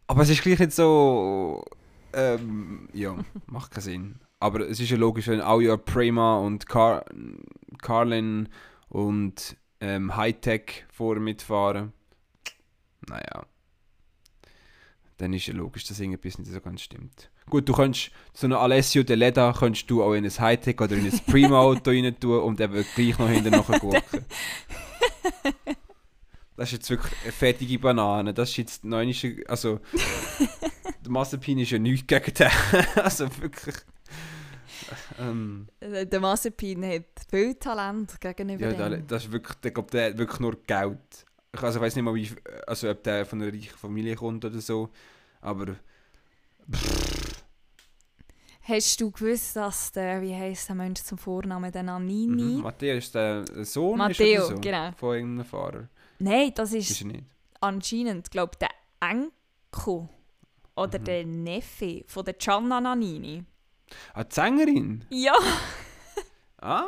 [0.08, 1.66] aber es ist gleich nicht so,
[2.14, 4.20] ähm, ja, macht keinen Sinn.
[4.40, 7.06] Aber es ist ja logisch, wenn auch ja Prima und Car
[7.82, 8.50] Carlin
[8.88, 11.94] und ähm, Hightech vorne mitfahren.
[13.08, 13.46] Naja.
[15.18, 17.30] Dann ist ja logisch, dass irgendetwas nicht so ganz stimmt.
[17.50, 20.96] Gut, du kannst so einen Alessio De Leda kannst du auch in ein Hightech oder
[20.96, 24.02] in ein Prima-Auto rein tun und eben gleich noch hinten nachher gucken.
[26.56, 28.34] Das ist jetzt wirklich eine fettige Banane.
[28.34, 29.80] Das ist jetzt neunische, also
[31.06, 32.50] der Mazepin ist ja nichts gegen den.
[33.02, 33.76] also wirklich.
[35.20, 39.06] Ähm, Äh, Der Mazepin hat viel Talent gegenüber ja, dem.
[39.08, 41.26] das ist wirklich, der, glaub, der hat wirklich nur Geld.
[41.54, 42.30] Ich also, weiß nicht mal, wie,
[42.68, 44.90] also, ob der von einer reichen Familie kommt oder so.
[45.42, 45.76] Aber
[48.62, 52.58] Hast du gewusst, dass der, wie heisst der Mensch zum Vornamen, der Nannini?
[52.58, 52.62] mhm.
[52.62, 54.92] Matteo ist der Sohn Matteo, so, genau.
[54.92, 55.90] von irgendeinem Fahrer.
[56.20, 57.06] Nein, das Ist ist
[57.62, 58.70] anscheinend, glaube ich, der
[59.10, 60.08] Enkel
[60.76, 61.04] oder Mhm.
[61.04, 63.44] der Neffe von der Gianna Nannini.
[64.14, 65.06] Ah, die Sängerin?
[65.10, 65.34] Ja,
[66.62, 66.86] Ah,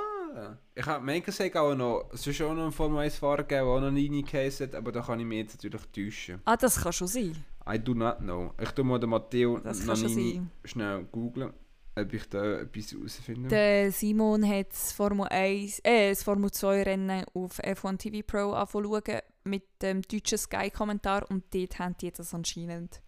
[0.75, 3.65] ich habe mir gesagt, auch noch, es ist auch noch einen Formel 1 Fahrer gegeben,
[3.65, 6.41] der auch noch Nini geheißen hat, aber da kann ich mich jetzt natürlich täuschen.
[6.45, 7.43] ah, das kann schon sein.
[7.69, 8.53] I do not know.
[8.61, 11.53] Ich tu mal den Matteo Nannini schnell googlen,
[11.95, 13.49] ob ich da etwas herausfinde.
[13.49, 18.51] Der Simon hat das Formel 1, äh, das Formel 2 Rennen auf F1 TV Pro
[18.53, 23.01] angeschaut mit dem deutschen Sky-Kommentar und dort haben die das anscheinend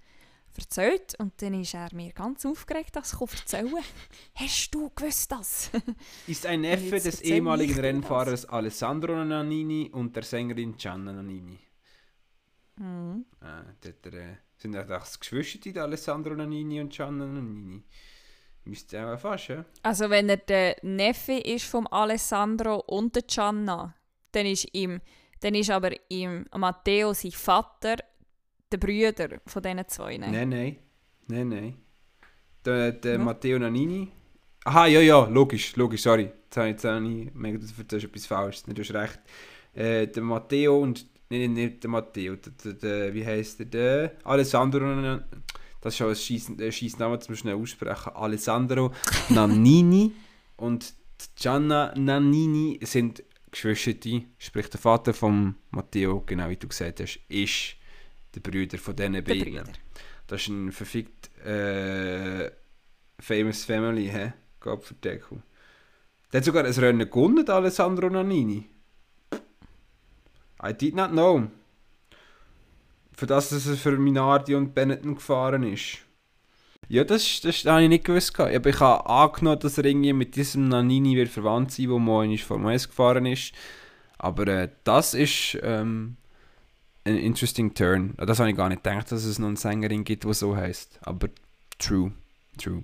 [0.57, 1.15] erzählt.
[1.19, 3.83] Und dann ist er mir ganz aufgeregt, das zu erzählen.
[4.35, 5.71] Hast du gewusst das?
[6.27, 11.59] Ist ein Neffe des ehemaligen ich Rennfahrers Alessandro Nannini und der Sängerin Gianna Nannini.
[12.77, 13.25] Mhm.
[13.41, 17.83] Äh, dort, äh, sind ja das Geschwister, die Alessandro Nannini und Gianna Nannini.
[18.65, 19.65] Müsste ja fast, ja?
[19.81, 23.93] Also wenn er der Neffe ist vom Alessandro und der Gianna,
[24.31, 25.01] dann ist ihm,
[25.41, 27.97] dann ist aber ihm Matteo sein Vater
[28.73, 30.17] der Brüder von diesen zwei.
[30.17, 30.77] Nein, nein.
[31.27, 31.77] Nein, nein.
[32.65, 33.17] Der, der Ja.
[33.19, 34.09] Matteo Nannini.
[34.65, 36.31] Aha, ja, ja, logisch, logisch, sorry.
[36.45, 38.63] Jetzt habe ich, jetzt habe ich mega, das ist etwas falsch.
[38.63, 39.19] Du hast recht.
[39.73, 41.05] Äh, der Matteo und.
[41.29, 42.35] Nein, nicht der Matteo.
[42.35, 43.65] Der, der, der, wie heißt der?
[43.65, 45.19] Der Alessandro.
[45.81, 48.13] Das ist schon ein scheiß Name zum schnell aussprechen.
[48.15, 48.93] Alessandro
[49.29, 50.13] Nannini
[50.55, 50.93] und
[51.35, 54.21] Gianna Nannini sind Geschwister.
[54.37, 57.75] Sprich, der Vater von Matteo, genau wie du gesagt hast, ist
[58.35, 59.63] der Brüder von diesen beiden.
[60.27, 62.49] Das ist ein verfickt äh,
[63.19, 64.33] famous family, hä?
[64.59, 65.43] Gott für Deckel.
[66.31, 68.69] Der hat sogar ein Rennen gewonnen, Alessandro Nannini.
[70.65, 71.47] I did not know.
[73.11, 75.99] Für das, dass er für Minardi und Benetton gefahren ist.
[76.87, 78.39] Ja, das, das habe ich nicht gewusst.
[78.39, 82.25] Aber ich habe angenommen, dass er irgendwie mit diesem Nannini wird verwandt sein, der mal
[82.25, 83.53] in Formel 1 gefahren ist.
[84.17, 86.17] Aber äh, das ist ähm,
[87.05, 88.13] ein interesting turn.
[88.17, 90.99] Das habe ich gar nicht gedacht, dass es noch eine Sängerin gibt, die so heißt.
[91.01, 91.29] Aber
[91.77, 92.13] true,
[92.57, 92.83] true.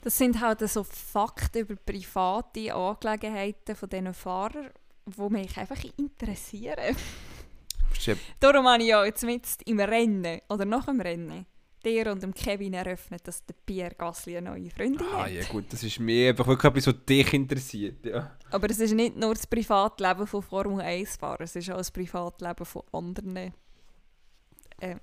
[0.00, 4.70] Das sind halt so Fakten über private Angelegenheiten von diesen Fahrern,
[5.06, 6.96] die mich einfach interessieren.
[8.40, 11.46] Darum habe ich ja jetzt mit im Rennen oder nach dem Rennen
[11.82, 15.32] dir und dem Kevin eröffnet, dass der Pierre Gasly eine neue Freundin Ah hat.
[15.32, 18.04] ja gut, das ist mir einfach wirklich etwas, was dich interessiert.
[18.06, 18.36] Ja.
[18.50, 22.64] Aber es ist nicht nur das Privatleben von Formel 1-Fahrern, es ist auch das Privatleben
[22.64, 23.52] von anderen
[24.80, 24.98] ähm,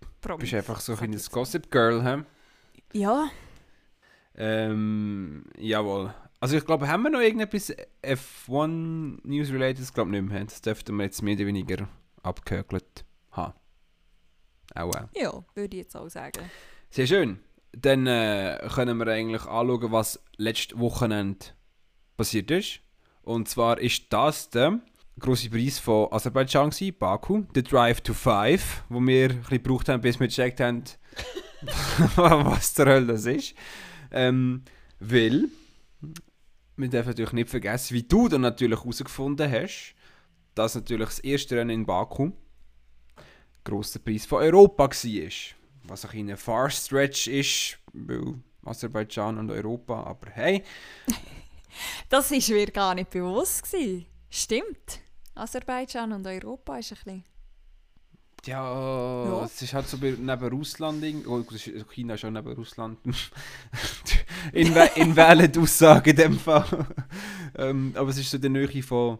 [0.00, 0.40] Du Promis.
[0.42, 1.30] bist einfach so ein jetzt.
[1.32, 2.22] Gossip Girl, hä?
[2.92, 3.28] Ja,
[4.34, 6.14] Ähm, jawohl.
[6.40, 9.84] Also ich glaube, haben wir noch irgendetwas F1 News related?
[9.84, 10.44] Ich glaube nicht mehr.
[10.44, 11.88] Das dürften wir jetzt mehr oder weniger
[12.22, 13.52] abgehökelt haben.
[14.74, 14.92] Auch.
[15.14, 16.40] Ja, würde ich jetzt auch sagen.
[16.90, 17.40] Sehr schön.
[17.72, 21.46] Dann äh, können wir eigentlich anschauen, was letztes Wochenende
[22.16, 22.80] passiert ist.
[23.22, 24.80] Und zwar ist das der
[25.18, 29.88] grosse Preis von Aserbaidschan, gewesen, Baku, der Drive to Five, wo wir ein bisschen gebraucht
[29.88, 30.84] haben, bis wir gecheckt haben,
[32.16, 33.54] was zur Hölle das ist.
[34.10, 34.62] Ähm,
[34.98, 35.48] weil,
[36.76, 39.94] wir dürfen natürlich nicht vergessen, wie du dann natürlich herausgefunden hast,
[40.54, 42.32] dass natürlich das erste Rennen in Baku
[43.64, 45.30] grosser Preis von Europa war.
[45.84, 50.62] Was ein ein Far Stretch ist, weil Aserbaidschan und Europa, aber hey.
[52.08, 53.64] das war mir gar nicht bewusst.
[53.64, 54.06] Gewesen.
[54.30, 55.00] Stimmt.
[55.34, 57.24] Aserbaidschan und Europa ist ein bisschen...
[58.44, 59.44] Ja, Ja.
[59.44, 61.44] es ist halt so neben Russland, oh,
[61.92, 62.98] China ist schon neben Russland.
[64.52, 66.66] in, in wählen die Aussage in dem Fall.
[67.56, 69.18] ähm, aber es ist so die Nähe von.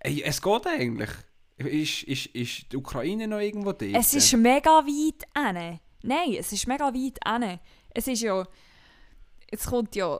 [0.00, 1.10] Ey, es geht eigentlich.
[1.58, 3.94] Ist, ist, ist die Ukraine noch irgendwo dort?
[3.94, 5.80] Es ist mega weit hinne.
[6.02, 7.60] Nein, es ist mega weit hinne.
[7.90, 8.44] Es ist ja...
[9.50, 10.18] Jetzt kommt ja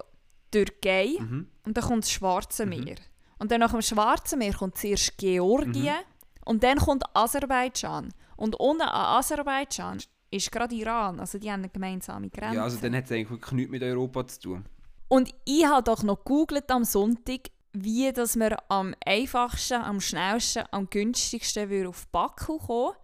[0.51, 1.47] Türkei Mhm.
[1.65, 2.85] und dann kommt das Schwarze Mhm.
[2.85, 2.97] Meer.
[3.39, 6.45] Und dann nach dem Schwarzen Meer kommt zuerst Georgien Mhm.
[6.47, 8.13] und dann kommt Aserbaidschan.
[8.37, 9.99] Und unten an Aserbaidschan
[10.31, 11.21] ist gerade Iran.
[11.21, 12.57] Also die haben eine gemeinsame Grenze.
[12.57, 14.65] Ja, also dann hat es eigentlich nichts mit Europa zu tun.
[15.09, 17.49] Und ich habe doch noch gegoogelt am Sonntag,
[17.85, 22.95] wie dass wir am einfachsten, am schnellsten, am günstigsten auf Baku kommen.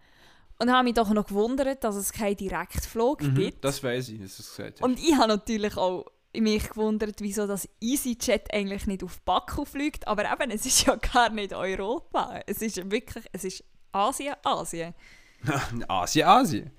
[0.57, 3.65] Und habe mich doch noch gewundert, dass es keinen Direktflug Mhm, gibt.
[3.65, 4.81] das weiß ich, dass du es gesagt hast.
[4.83, 10.07] Und ich habe natürlich auch mich gewundert, wieso das EasyJet eigentlich nicht auf Baku fliegt.
[10.07, 12.39] Aber eben, es ist ja gar nicht Europa.
[12.47, 14.93] Es ist wirklich, es ist Asien, Asien.
[15.89, 16.71] Asien, Asien.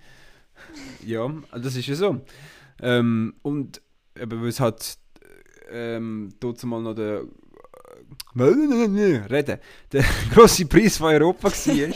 [1.04, 2.20] ja, das ist ja so.
[2.80, 3.80] Ähm, und
[4.18, 4.98] eben, weil es halt
[5.70, 7.24] ähm, dort mal noch der
[8.36, 9.58] reden,
[9.92, 11.94] der grosse Preis von Europa war,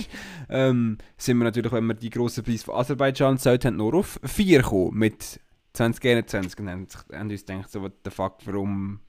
[0.48, 4.18] ähm, sind wir natürlich, wenn wir die grossen Preis von Aserbaidschan zählt haben, nur auf
[4.24, 5.40] 4 gekommen mit
[5.74, 9.00] 2021 und haben, haben uns gedacht, so, what the fuck, warum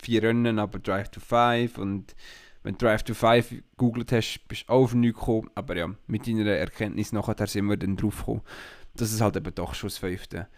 [0.00, 2.14] vier Rennen, aber Drive to Five und
[2.62, 5.50] wenn du Drive to Five gegoogelt hast, bist du auch auf nichts gekommen.
[5.54, 8.42] Aber ja, mit deiner Erkenntnis nachher sind wir dann drauf gekommen,
[8.94, 10.48] dass es halt eben doch schon das fünfte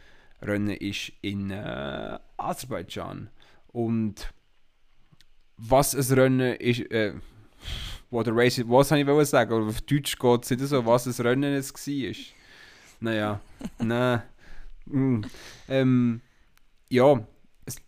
[0.42, 3.30] Rennen ist in äh, Aserbaidschan.
[3.68, 4.32] Und
[5.60, 7.14] was ein Rennen ist, äh,
[8.28, 11.06] a race was, habe ich wollen sagen, aber auf Deutsch geht es nicht so, was
[11.06, 12.14] ein Rennen es war.
[13.00, 13.40] Naja,
[13.78, 14.22] nein.
[14.86, 15.22] Mm.
[15.68, 16.20] Ähm,
[16.88, 17.24] ja,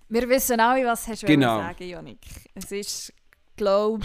[0.09, 1.59] Wir wissen alle, was hast du Genau.
[1.59, 2.21] sagen, Janik.
[2.55, 3.13] Es ist,
[3.57, 4.05] glaube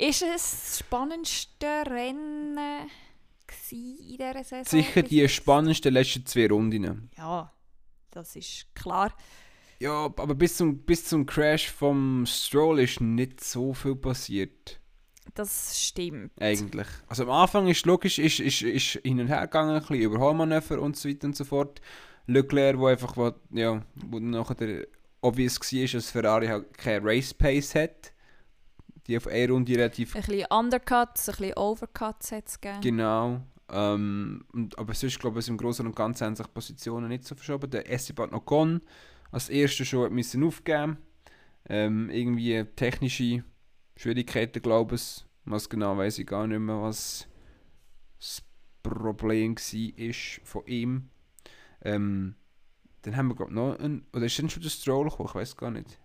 [0.00, 2.58] ist es das spannendste Rennen
[3.70, 4.64] in dieser Saison?
[4.64, 7.10] sicher die spannendsten letzten zwei Runden.
[7.16, 7.52] Ja,
[8.10, 9.12] das ist klar.
[9.80, 14.80] Ja, aber bis zum, bis zum Crash vom Stroll ist nicht so viel passiert.
[15.34, 16.32] Das stimmt.
[16.40, 16.88] Eigentlich.
[17.06, 20.80] Also am Anfang ist logisch, ist, ist, ist hin und her gegangen, ein bisschen Überholmanöver
[20.80, 21.80] und so weiter und so fort.
[22.26, 24.86] Leclerc, wo einfach, wo, ja, wo nachher der
[25.20, 28.12] obvious war, dass Ferrari halt keine Race Pace hat.
[29.06, 32.80] Die auf eine Runde relativ Ein bisschen Undercuts, ein bisschen Overcuts hat es gegeben.
[32.82, 33.40] Genau.
[33.70, 37.34] Ähm, und, aber sonst glaube ich, im Großen und Ganzen haben sich Positionen nicht so
[37.34, 37.70] verschoben.
[37.70, 38.82] Der Esteban Ocon
[39.30, 40.98] als erster schon müssen aufgeben.
[41.68, 43.44] Ähm, irgendwie technische
[43.96, 45.24] Schwierigkeiten, glaube ich.
[45.44, 47.26] Was genau weiß ich gar nicht mehr, was
[48.18, 48.42] das
[48.82, 51.10] Problem war von ihm.
[51.82, 52.34] Ähm,
[53.02, 55.28] dann haben wir glaube noch einen, oder ist dann schon der Stroll gekommen?
[55.28, 55.98] Ich weiß gar nicht.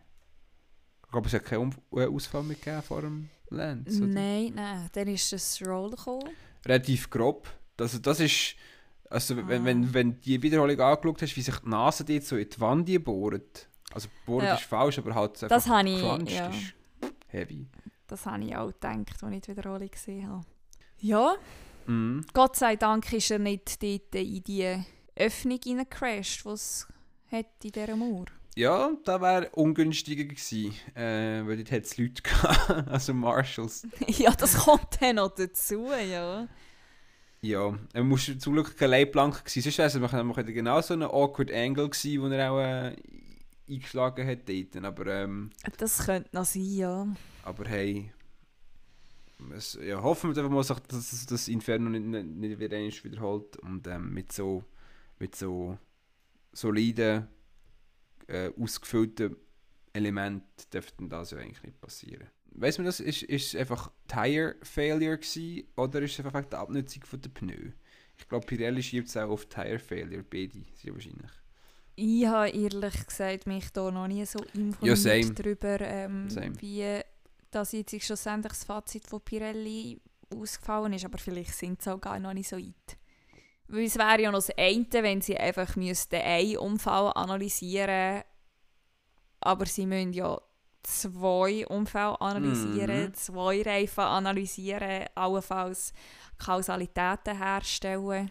[1.05, 4.07] Ich glaube, es hat keinen Ausfall mehr gegeben vor dem oder?
[4.07, 6.29] Nein, nein, dann ist das Roll gekommen.
[6.65, 7.49] relativ grob.
[7.79, 8.55] Also das ist,
[9.13, 9.65] also wenn, Ah.
[9.65, 13.03] wenn, wenn die Wiederholung angeschaut hast, wie sich die Nase dort so in die Wand
[13.03, 13.67] bohrt.
[13.93, 14.55] Also bohren Ja.
[14.55, 16.73] ist falsch, aber halt einfach Das habe ich, ja, ist
[17.27, 17.67] heavy.
[18.07, 20.45] das habe ich auch gedacht, als ich die Wiederholung gesehen habe.
[20.99, 21.35] Ja,
[21.85, 22.25] Mhm.
[22.33, 24.81] Gott sei Dank ist er nicht dort in die
[25.17, 26.87] Öffnung reingecrashed, die es
[27.29, 28.25] hat in dieser Mauer.
[28.55, 33.85] Ja, das wäre ungünstiger gewesen, äh, weil dort hat es Leute gehabt, also Marshals.
[34.07, 36.47] ja, das kommt dann noch dazu, ja.
[37.43, 41.03] Ja, er muss zum Glück keine Leitplanke gewesen, sonst wäre es nämlich genau so ein
[41.03, 42.95] awkward Angle gewesen, wo er auch äh,
[43.69, 44.85] eingeschlagen hat dort.
[44.85, 47.07] Aber, ähm, Das könnte noch sein, ja.
[47.43, 48.11] Aber hey,
[49.53, 54.13] es, ja, hoffen wir einfach mal, dass das Inferno nicht, nicht, nicht wiederholt und ähm,
[54.13, 54.63] mit so
[55.19, 55.77] mit so
[56.51, 57.27] soliden,
[58.27, 59.35] äh, ausgefüllten
[59.93, 62.27] Elementen dürfte das ja eigentlich nicht passieren.
[62.55, 66.49] Weiss man das, ist, ist es einfach Tire Failure gewesen, oder ist es einfach wegen
[66.49, 67.71] der Abnutzung von der Pneu?
[68.17, 71.31] Ich glaube, Pirelli schiebt es auch auf Tire Failure, beide sehr wahrscheinlich.
[71.95, 75.33] Ich habe ehrlich gesagt mich da noch nie so informiert same.
[75.33, 76.27] darüber, ähm,
[76.59, 77.01] wie
[77.51, 79.99] das jetzt schlussendlich das Fazit von Pirelli
[80.35, 81.05] ausgefallen ist.
[81.05, 82.97] Aber vielleicht sind sie auch gar noch nicht so weit.
[83.67, 88.29] Weil es wäre ja noch das eine, wenn sie einfach müssten einen Unfall analysieren müssten.
[89.41, 90.39] Aber sie müssen ja
[90.83, 93.13] zwei Unfälle analysieren, Mhm.
[93.13, 95.93] zwei Reifen analysieren, allenfalls
[96.37, 98.29] Kausalitäten herstellen.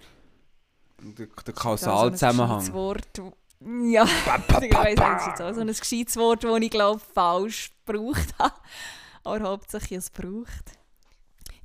[1.01, 2.61] Der, der Das ist Kausalzusammenhang.
[2.61, 3.33] So ein gescheites Wort.
[3.65, 7.71] Ja, ich weiss, das ist jetzt auch so ein gescheites Wort, das ich glaube falsch
[7.87, 8.55] gebraucht habe.
[9.23, 10.73] Aber hauptsächlich es braucht.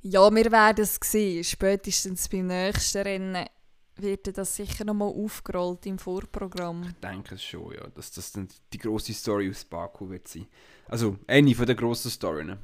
[0.02, 1.42] Ja, wir werden es sehen.
[1.42, 3.46] Spätestens beim nächsten Rennen
[3.96, 6.84] wird das sicher nochmal aufgerollt im Vorprogramm.
[6.84, 10.46] Ich denke es schon, ja, dass das dann die grosse Story aus Baku wird sein.
[10.88, 12.56] Also, eine von der grossen Storys.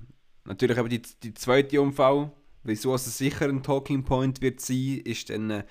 [0.44, 2.32] Natürlich aber die, die zweite Unfall,
[2.62, 5.64] wieso es sicher ein Talking Point wird sein, ist dann äh,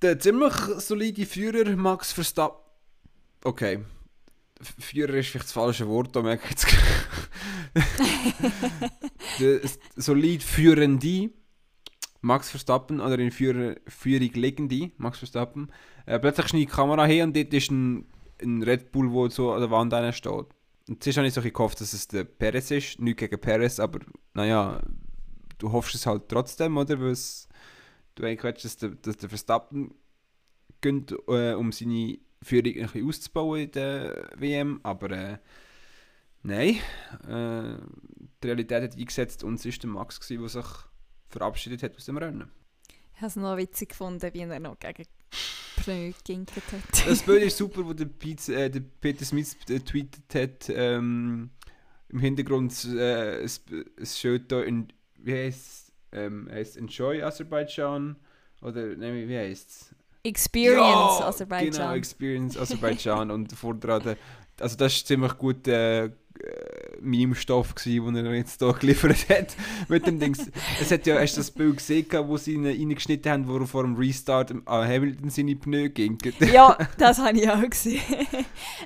[0.00, 2.60] der ziemlich solide Führer Max Verstappen.
[3.44, 3.80] Okay.
[4.60, 6.66] Führer ist vielleicht das falsche Wort, da merke ich jetzt.
[9.40, 9.60] der
[9.96, 11.30] solid Führende
[12.20, 15.72] Max Verstappen oder in Führer, Führung liegende Max Verstappen.
[16.06, 18.06] Äh, plötzlich schneidet die Kamera her und dort ist ein,
[18.40, 20.46] ein Red Bull, der so an der Wand steht.
[20.88, 22.98] Und zuerst habe ich so gehofft, dass es der Perez ist.
[23.00, 24.00] Nicht gegen Perez, aber
[24.34, 24.82] naja,
[25.58, 27.00] du hoffst es halt trotzdem, oder?
[27.00, 27.16] Weil
[28.14, 29.94] du eigentlich willst, dass der, dass der Verstappen
[30.80, 34.80] gönnt, äh, um seine Führung ein bisschen auszubauen in der WM.
[34.82, 35.38] Aber äh,
[36.42, 36.78] nein,
[37.28, 37.78] äh,
[38.42, 40.66] die Realität hat eingesetzt und es war der Max, der sich
[41.28, 42.50] verabschiedet hat aus dem Rennen.
[43.14, 45.06] Ich habe es noch witzig gefunden, wie er noch gegen.
[47.06, 50.68] Das Bild ist super, wo der, Pete, äh, der Peter Smith äh, tweetet hat.
[50.74, 51.50] Ähm,
[52.08, 53.62] Im Hintergrund äh, es,
[53.96, 55.92] es steht da, in, wie heißt es?
[56.12, 58.16] Ähm, heißt Enjoy Aserbaidschan?
[58.60, 59.94] Oder nein, wie heißt es?
[60.24, 61.72] Experience Ja, Aserbaidschan.
[61.72, 63.30] Genau, Experience Aserbaidschan.
[63.32, 63.48] und
[63.80, 64.16] dran, der-
[64.60, 66.10] also das war ziemlich gut äh,
[67.00, 69.56] Meme-Stoff, gewesen, den er jetzt hier geliefert hat.
[69.88, 70.50] Mit dem Dings.
[70.80, 73.66] Es hat ja, hast du das Bild gesehen, wo sie ihn reingeschnitten haben, wo er
[73.66, 76.18] vor dem Restart an Hamilton seine Pneu ging?
[76.52, 78.02] ja, das habe ich auch gesehen.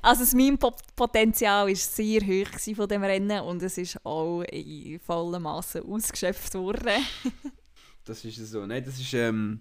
[0.02, 5.42] Also das Meme-Potenzial war sehr hoch von dem Rennen und es ist auch in vollem
[5.42, 7.05] Maße ausgeschöpft worden.
[8.05, 8.64] Das ist so.
[8.64, 9.61] Nein, das ist ähm,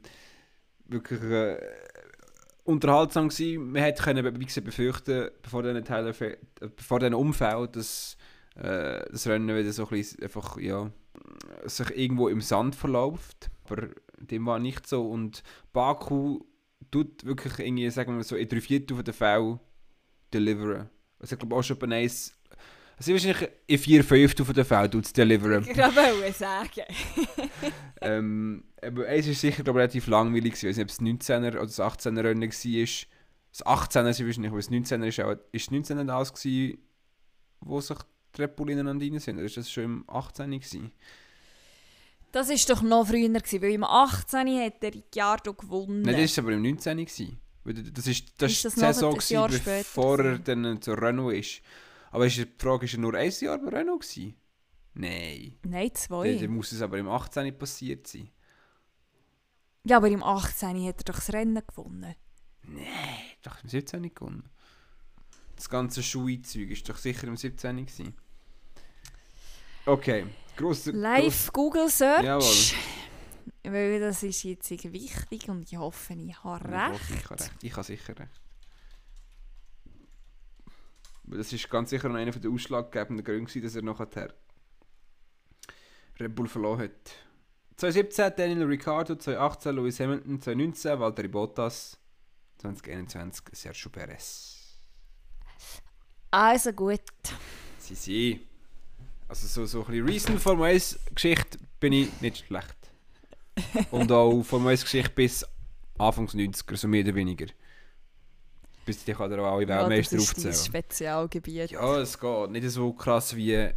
[0.87, 1.57] wirklich äh,
[2.65, 3.71] unterhaltsam gewesen.
[3.71, 6.37] Man hätte können, wie gesagt, befürchten, bevor diesen Teil, äh,
[6.75, 8.17] bevor diesen Unfall, dass
[8.55, 10.91] äh, das Rennen wieder so ein bisschen einfach, ja,
[11.63, 13.49] sich irgendwo im Sand verläuft.
[13.69, 13.87] Aber
[14.19, 15.09] dem war nicht so.
[15.09, 16.39] Und Baku
[16.91, 19.59] tut wirklich irgendwie, sagen wir so, in drei Viertel der Fälle
[20.33, 20.89] deliveren.
[21.19, 22.34] Also ich glaube auch schon bei eins,
[22.97, 25.67] also wahrscheinlich in vier Fünftel der Fälle tut es deliveren.
[25.69, 26.83] Ich wollte sagen.
[28.01, 30.53] Ähm, aber es ist sicher glaub, relativ langweilig.
[30.55, 32.49] Ich weiß nicht, ob es 19er oder das 18er Rennen war.
[32.51, 35.35] Das 18er ist wahrscheinlich, aber das 19er ist auch.
[35.51, 36.77] Ist das 19er das gewesen,
[37.61, 37.97] wo sich
[38.35, 39.37] die Red Bull ineinander rein sind?
[39.37, 40.91] Oder ist das schon im 18er gewesen?
[42.31, 44.39] Das war doch noch früher, gewesen, weil im 18.
[44.59, 46.01] hat der Ricciardo gewonnen.
[46.01, 47.39] Nein, das war aber im 19er gewesen.
[47.63, 51.61] Das ist, das Ist ist das die Saison, gewesen, bevor er dann zur Renault ist.
[52.15, 54.35] Aber ist die Frage, ist er nur ein Jahr bei Renault gewesen?
[54.93, 55.57] Nein.
[55.63, 56.31] Nein, zwei.
[56.31, 58.29] Dann, dann muss es aber im 18 passiert sein.
[59.83, 60.87] Ja, aber im 18.
[60.87, 62.15] hat er doch das Rennen gewonnen.
[63.43, 64.49] Doch, im 17 nicht gewonnen.
[65.57, 68.15] Das ganze Schuhzeug ist doch sicher im 17 gewesen.
[69.85, 70.25] Okay,
[70.55, 70.93] grosser...
[70.93, 72.23] Live Google Search.
[72.23, 73.73] Jawohl.
[73.73, 77.01] Weil das ist jetzt wichtig und ich hoffe, ich habe gross- recht.
[77.19, 77.51] Ich habe recht.
[77.61, 78.41] Ich habe sicher recht.
[81.27, 84.33] Das ist ganz sicher einer der ausschlaggebenden Gründe, gewesen, dass er nachher
[86.19, 87.11] Red Bull verloren hat.
[87.77, 91.97] 2017 Daniel Ricciardo, 2018 Lewis Hamilton, 2019 Valtteri Bottas,
[92.59, 94.79] 2021 Sergio Perez.
[96.31, 97.01] Also gut.
[97.79, 98.41] Sie sind.
[99.27, 102.77] Also so, so ein bisschen Recent Formel 1 Geschichte bin ich nicht schlecht.
[103.91, 105.45] Und auch Formel 1 Geschichte bis
[105.97, 107.47] Anfangs 90er, so mehr oder weniger.
[108.85, 110.53] Bis die kann er auch alle Ja, das Weltmeister ist aufzählen.
[110.53, 111.71] Spezialgebiet.
[111.71, 112.51] Ja, es geht.
[112.51, 113.69] Nicht so krass wie,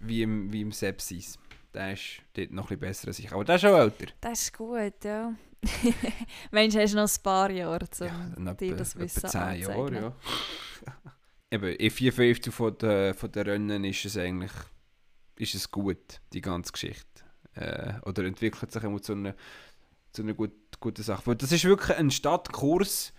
[0.00, 1.38] wie im, wie im Sepsis.
[1.72, 3.32] Der ist dort noch ein bisschen besser als ich.
[3.32, 4.06] Aber der ist auch älter.
[4.20, 5.32] Das ist gut, ja.
[6.50, 9.94] Mensch, hast du noch ein paar Jahre, um Ja, dir etwa, das Wissen 10 Jahre,
[9.94, 10.16] ja.
[11.50, 14.52] Eben, in 4 Fünftel von der, von der Rennen ist es eigentlich
[15.40, 17.06] ist es gut, die ganze Geschichte.
[17.54, 19.34] Äh, oder entwickelt sich immer zu einer,
[20.12, 21.26] zu einer gut, guten Sache.
[21.26, 23.12] Weil das ist wirklich ein Stadtkurs,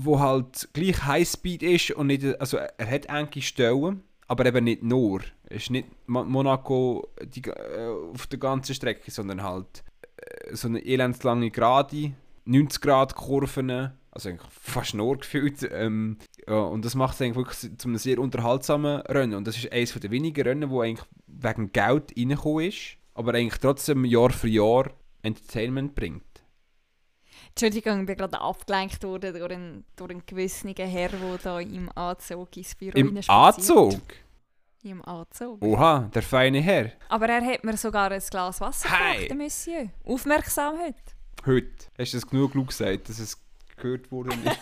[0.00, 4.82] wo halt gleich Highspeed ist und nicht, also er hat enge Stellen, aber eben nicht
[4.82, 5.20] nur.
[5.46, 9.82] Es ist nicht Mo- Monaco die, äh, auf der ganzen Strecke, sondern halt
[10.16, 12.12] äh, so eine elendslange Gerade,
[12.44, 15.68] 90 Grad Kurven, also eigentlich fast nur gefühlt.
[15.72, 19.34] Ähm, ja, und das macht es eigentlich wirklich zu einem sehr unterhaltsamen Rennen.
[19.34, 23.60] Und das ist eines der wenigen Rennen, wo eigentlich wegen Geld reingekommen ist, aber eigentlich
[23.60, 24.90] trotzdem Jahr für Jahr
[25.22, 26.22] Entertainment bringt.
[27.60, 31.90] Entschuldigung, ich bin gerade abgelenkt worden durch einen, durch einen gewissen Herr, der da im
[31.96, 33.20] Anzug ins Büro Im.
[33.26, 34.00] Anzug?
[34.84, 35.60] Im Anzug.
[35.60, 36.92] Oha, der feine Herr.
[37.08, 39.14] Aber er hat mir sogar ein Glas Wasser Hey.
[39.14, 39.90] gebracht, der Monsieur.
[40.04, 40.94] Aufmerksam heute.
[41.46, 41.86] Heute.
[41.98, 43.36] Hast du das genug genug gesagt, dass es
[43.76, 44.58] gehört worden ist?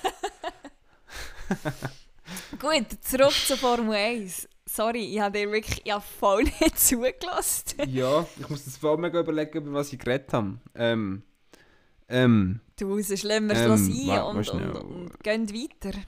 [2.59, 4.49] Gut, zurück zur Formel 1.
[4.65, 7.91] Sorry, ich habe dir wirklich ich habe voll nicht zugelassen.
[7.91, 10.59] ja, ich muss das voll mega überlegen, über was ich geredet habe.
[10.75, 11.23] Ähm,
[12.09, 14.71] ähm, Du, sonst lassen wir es Ähm, sein und, und, schnell.
[14.71, 15.99] und gehen weiter.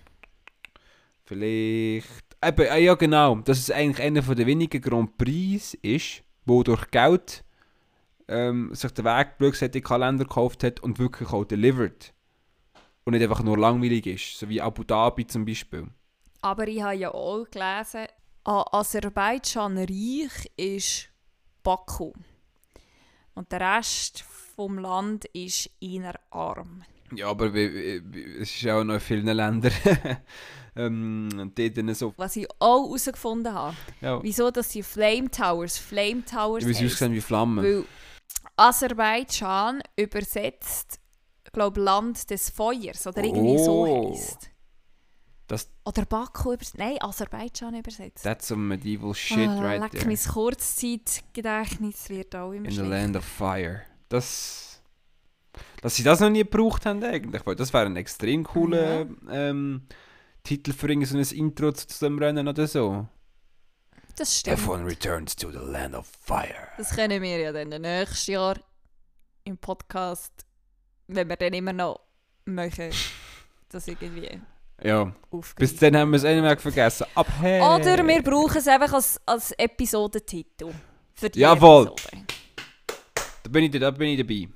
[1.24, 2.28] vielleicht...
[2.44, 6.88] Eben, ah, ja genau, dass es eigentlich einer der wenigen Grand Prix ist, wo durch
[6.92, 7.44] Geld
[8.28, 12.14] ähm, sich den Weg blöd gesagt, den Kalender gekauft hat und wirklich auch delivered.
[13.05, 15.88] Und nicht einfach nur langweilig ist, so wie Abu Dhabi zum Beispiel.
[16.42, 18.07] Aber ich habe ja auch gelesen,
[18.44, 21.09] an Aserbaidschan reich ist
[21.62, 22.12] Baku.
[23.39, 24.24] Und der Rest
[24.57, 26.82] vom Land ist eher arm.
[27.14, 29.72] Ja, aber es ist auch noch in vielen Ländern
[30.76, 32.12] ähm, dort so...
[32.16, 36.86] Was ich auch herausgefunden habe, Ja, wieso dass sie Flame Towers, Flame Towers wie sie
[36.86, 37.64] aussehen wie Flammen.
[37.64, 37.84] Weil
[38.57, 40.99] Aserbaidschan übersetzt,
[41.53, 44.18] glaube Land des Feuers oder irgendwie so Oh.
[45.49, 46.78] Das- Oder Baku übersetzt.
[46.78, 48.22] Nein, Aserbaidschan übersetzt.
[48.22, 50.07] That's some medieval shit Ah, right leck, there.
[50.07, 52.82] mein Kurzzeitgedächtnis wird auch immer In the.
[52.82, 53.82] Land of Fire.
[54.09, 54.82] Das.
[55.80, 57.44] Dass sie das noch nie gebraucht haben, eigentlich.
[57.46, 59.82] Weil das wäre ein extrem cooler ähm,
[60.44, 63.09] Titel für so ein Intro zu, zu dem Rennen oder so.
[64.16, 64.59] Das stimmt.
[64.59, 66.68] F1 returns to the Land of Fire.
[66.76, 68.59] Das können wir ja dann nächstes Jahr
[69.44, 70.32] im Podcast,
[71.07, 72.01] wenn wir dann immer noch
[72.44, 72.90] möchten,
[73.70, 74.40] das irgendwie
[74.82, 75.54] Ja, aufgreifen.
[75.58, 77.06] bis dann haben wir es eh nicht vergessen.
[77.14, 77.60] Ab hey.
[77.60, 80.70] Oder wir brauchen es einfach als, als Episodentitel.
[81.14, 81.88] Für die Jawohl.
[81.88, 82.24] Episode.
[83.42, 84.48] Da bin ich, da bin ich dabei.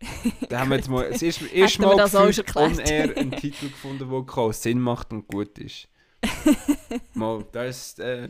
[0.48, 3.68] Da haben wir jetzt mal das erste, erste Mal das gefühlt on air einen Titel
[3.68, 5.88] gefunden, der auch Sinn macht und gut ist.
[7.14, 8.28] mal, das ist, äh,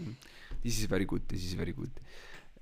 [0.63, 1.91] this is very good, this is very good.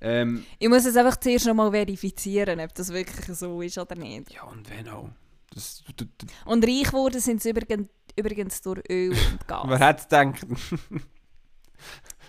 [0.01, 3.95] Ähm, Ich muss es einfach zuerst noch mal verifizieren, ob das wirklich so ist oder
[3.95, 4.33] nicht.
[4.33, 5.09] ja, und wenn auch.
[5.55, 9.65] Das, du, du, Und reich geworden sind sie übrigens, übrigens durch Öl und Gas.
[9.69, 10.47] wer hätte gedacht,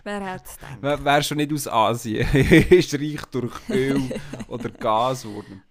[0.03, 0.77] Wer hat es gedacht?
[0.81, 4.01] wer, wer schon nicht aus Asien ist reich durch Öl
[4.47, 5.63] oder Gas geworden.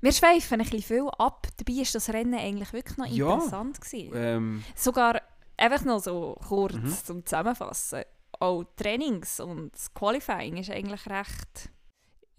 [0.00, 1.46] Wir schweifen ein bisschen viel ab.
[1.56, 3.34] Dabei war das Rennen eigentlich wirklich noch Ja.
[3.34, 3.80] interessant.
[3.80, 4.12] Gewesen.
[4.14, 5.20] Ähm, Sogar
[5.56, 6.94] einfach noch so kurz Mhm.
[7.04, 8.02] zum Zusammenfassen.
[8.38, 11.70] Auch Trainings und Qualifying war eigentlich recht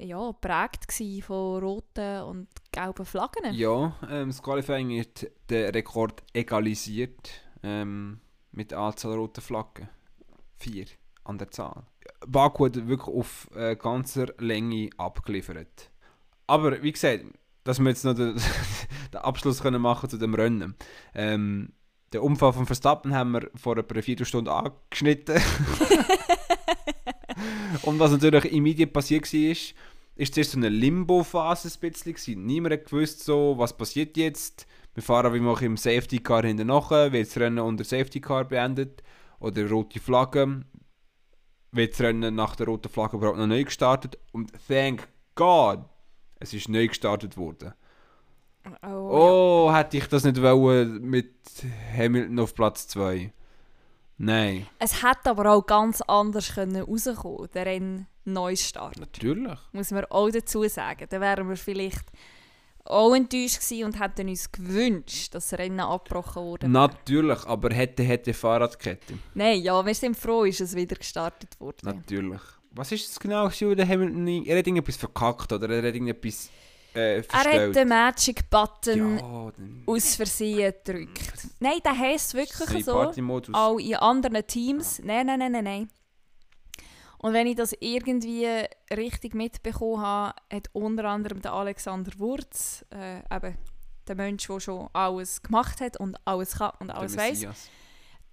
[0.01, 0.91] ja, geprägt
[1.23, 3.53] von roten und gelben Flaggen.
[3.53, 8.19] ja, ähm, das Qualifying hat den Rekord egalisiert ähm,
[8.51, 9.89] mit der Anzahl roter Flaggen.
[10.57, 10.85] Vier
[11.23, 11.83] an der Zahl.
[12.27, 15.91] Baku hat wirklich auf äh, ganzer Länge abgeliefert.
[16.47, 17.25] Aber wie gesagt,
[17.63, 18.35] dass wir jetzt noch den,
[19.13, 20.75] den Abschluss können machen zu dem Rennen.
[21.13, 21.73] Ähm,
[22.13, 25.39] den Unfall von Verstappen haben wir vor etwa einer Viertelstunde angeschnitten.
[27.83, 29.55] Und was natürlich im Medien passiert war,
[30.15, 32.13] ist, zuerst so eine Limbo-Phase ein bisschen.
[32.13, 32.45] gewesen.
[32.45, 34.67] Niemand hat gewusst, so, was passiert jetzt.
[34.93, 38.45] Wir fahren wie machen im Safety Car hinten nachher, wird das Rennen unter Safety Car
[38.45, 39.03] beendet.
[39.39, 40.63] Oder rote Flagge.
[41.71, 44.17] Wird das Rennen nach der roten Flagge überhaupt noch neu gestartet.
[44.33, 45.79] Und thank God,
[46.39, 47.73] es ist neu gestartet worden.
[48.83, 51.33] Oh, Oh, hätte ich das nicht wollen mit
[51.97, 53.33] Hamilton auf Platz 2.
[54.17, 54.65] Nein, ja.
[54.77, 58.99] Es hätte aber auch ganz anders können rauskommen der Rennen Neustart.
[58.99, 59.57] natürlich.
[59.71, 61.07] Muss man auch dazu sagen.
[61.09, 62.05] Dann wären wir vielleicht
[62.85, 66.67] auch enttäuscht gewesen und hätten uns gewünscht, dass das Rennen abgebrochen wurde.
[66.67, 69.13] Natürlich, aber hätte, hätte Fahrradkette.
[69.33, 71.77] Nein, ja, wir sind froh, ist es wieder gestartet worden.
[71.83, 72.41] Natürlich.
[72.71, 74.45] Was ist es genau, der Hamilton...
[74.45, 75.69] Er hat irgendetwas verkackt, oder?
[75.69, 76.49] Er hat irgendetwas
[76.95, 79.51] äh, Er hat den Magic Button ja,
[79.85, 81.47] aus Versehen gedrückt.
[81.59, 83.11] Nein, der heisst wirklich so.
[83.53, 85.01] Auch in anderen Teams.
[85.03, 85.89] Nein, nein, nein, nein, nein.
[87.23, 88.47] Und wenn ich das irgendwie
[88.95, 93.57] richtig mitbekommen habe, hat unter anderem der Alexander Wurz, äh, eben
[94.07, 97.69] der Mensch, der schon alles gemacht hat und alles kann und alles weiß, Messias.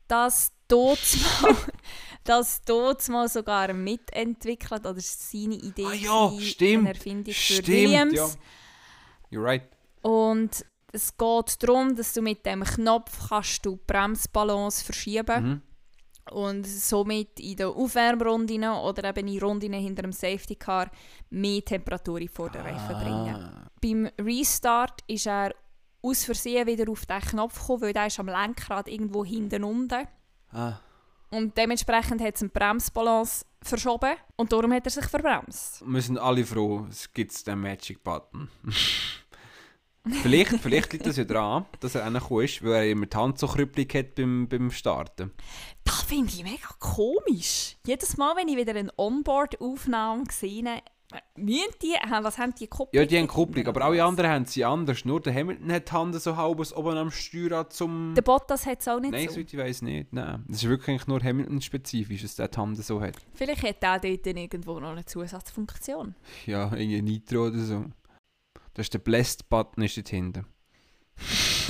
[0.08, 0.98] das dort
[1.42, 1.56] mal,
[2.24, 6.78] das dort mal sogar mitentwickelt oder ist seine Idee Ah ja, stimmt.
[6.86, 8.14] eine Erfindung für Stimmt, Williams.
[8.14, 8.26] ja.
[9.38, 9.62] You're right.
[10.00, 15.62] Und es geht darum, dass du mit dem Knopf kannst du die Bremsbalance verschieben Mhm.
[16.32, 20.90] Und somit in den Aufwärmrunden oder eben in Runden hinter dem Safety Car
[21.30, 23.34] mehr Temperatur vor den Reifen bringen.
[23.34, 23.70] Ah.
[23.80, 25.54] Beim Restart ist er
[26.02, 30.06] aus Versehen wieder auf den Knopf gekommen, weil der ist am Lenkrad irgendwo hinten unten.
[30.52, 30.78] Ah.
[31.30, 35.82] Und dementsprechend hat es eine Bremsbalance verschoben und darum hat er sich verbremst.
[35.86, 38.48] Wir sind alle froh, es gibt den Magic Button.
[40.22, 43.38] vielleicht, vielleicht liegt das ja daran, dass er reingekommen ist, weil er immer die Hand
[43.38, 45.32] so krüppelig hat beim, beim Starten.
[45.84, 47.76] Das finde ich mega komisch.
[47.86, 50.82] Jedes Mal, wenn ich wieder eine Onboard-Aufnahme sehe,
[51.36, 53.00] müssen die, was haben die Kupplung?
[53.00, 55.04] Ja, die haben Kupplung, aber alle anderen haben sie anders.
[55.04, 58.12] Nur der Hamilton hat die Hand so halb oben am Steuerrad zum...
[58.14, 59.34] Der Bottas hat es auch nicht Nein, so.
[59.34, 60.12] soweit ich weiß nicht.
[60.12, 60.44] Nein.
[60.48, 63.14] Das ist wirklich nur Hamilton-spezifisch, dass der die Hand so hat.
[63.34, 66.14] Vielleicht hat er dort irgendwo noch eine Zusatzfunktion.
[66.44, 67.84] Ja, irgendwie Nitro oder so.
[68.78, 70.46] Das ist der Blessed-Button ist dort hinten.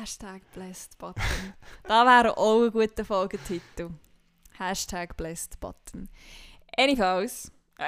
[0.00, 1.52] Hashtag Blessed Button.
[1.82, 3.90] da wäre auch ein guter Folgetitel.
[4.56, 6.08] Hashtag Blessed Button.
[6.78, 7.52] Anyways.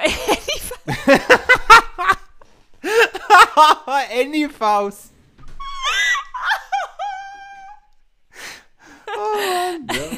[4.11, 5.09] Anyfaus!
[9.17, 10.09] oh Mann, ja.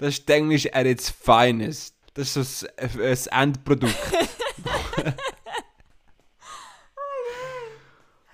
[0.00, 1.94] das ist Englisch at its finest.
[2.14, 3.94] Das ist so das, das Endprodukt.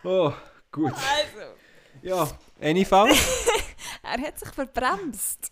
[0.05, 0.33] oh,
[0.71, 0.93] gut.
[0.93, 1.55] Also,
[2.03, 2.29] Ja,
[2.61, 3.11] Anyfaus?
[4.03, 5.51] er hat sich verbremst.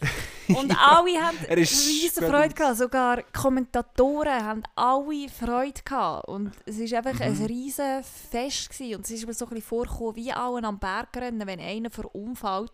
[0.48, 2.78] Und alle haben riesen Freude gehabt.
[2.78, 6.28] Sogar Kommentatoren haben alle Freude gehabt.
[6.28, 7.44] Und es war einfach ein Mhm.
[7.46, 8.70] riesen Fest.
[8.70, 8.94] Gewesen.
[8.96, 12.72] Und es ist mir so ein bisschen vorgekommen, wie alle am Bergrennen, wenn einer verunfallt,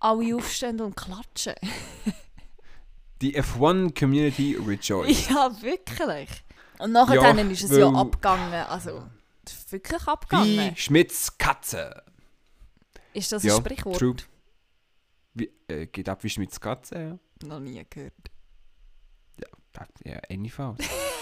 [0.00, 1.54] alle aufstehen und klatschen.
[3.20, 5.28] Die F1-Community rejoice.
[5.28, 6.28] Ja, wirklich.
[6.78, 8.52] Und nachher Ja, dann ist es ja abgegangen.
[8.68, 9.02] Also,
[9.70, 10.74] wirklich abgegangen.
[10.74, 12.02] Wie Schmitz Katze.
[13.12, 13.98] Ist das Ja, ein Sprichwort?
[13.98, 14.16] true.
[15.34, 17.46] Wie, äh, geht ab wie Schmitz Katze, ja.
[17.48, 18.12] Noch nie gehört.
[19.72, 20.78] Da- Ja, Anyfaus.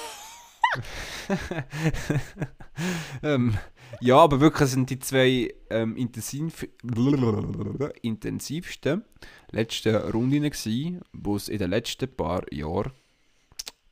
[3.23, 3.57] ähm,
[4.01, 6.67] ja, aber wirklich sind die zwei ähm, intensiv,
[8.03, 9.05] intensivsten
[9.51, 12.93] letzten Runden gewesen, die es in den letzten paar Jahren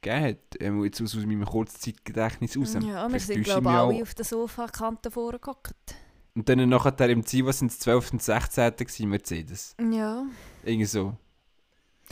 [0.03, 0.61] gegeben hat.
[0.61, 2.77] Ähm, jetzt aus, aus meinem Kurzzeitgedächtnis raus.
[2.81, 5.97] Ja, wir sind glaube ich alle auf der Sofa-Kante vorgehockt.
[6.37, 8.15] Und dann nachher im Ziel, was sind es 12.
[8.15, 8.75] und 16.
[8.77, 9.77] gewesen, Mercedes.
[9.79, 10.27] Ja.
[10.65, 11.17] Irgendwie so.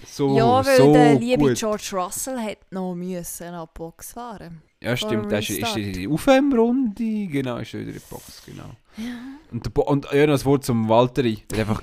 [0.06, 1.58] So, ja, weil so der liebe gut.
[1.58, 4.62] George Russell hat noch müssen an die Box fahren.
[4.80, 5.76] Ja, stimmt, der ist, ist Restart.
[5.76, 8.70] in die Aufwärmrunde, genau, ist wieder in der Box, genau.
[9.52, 11.82] Und, der Bo und ja, noch das Wort zum Walteri, der hat einfach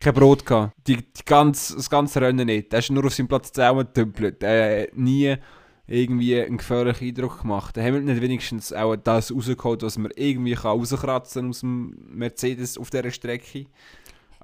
[0.00, 0.74] kein Brot gehabt.
[0.86, 2.72] Die, die ganz, das ganze Rennen nicht.
[2.72, 4.42] Der ist nur auf seinem Platz zusammengedümpelt.
[4.42, 5.36] Der hat nie
[5.86, 7.76] irgendwie einen gefährlichen Eindruck gemacht.
[7.76, 12.78] Der Hamilton hat wenigstens auch das rausgeholt, was man irgendwie kann rauskratzen aus dem Mercedes
[12.78, 13.66] auf dieser Strecke.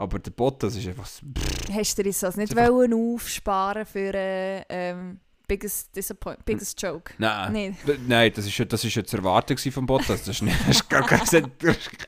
[0.00, 1.04] Aber der Bottas ist einfach...
[1.04, 1.26] so-
[1.72, 7.12] Hast du dir das nicht einfach- wollen aufsparen für äh, ähm, Biggest Disappoint Biggest Joke?
[7.18, 7.76] Nein.
[7.86, 10.20] D- Nein, das ist ja, das ist ja zu erwarten vom Bottas.
[10.24, 11.50] Das ist, nicht, das ist gar keine,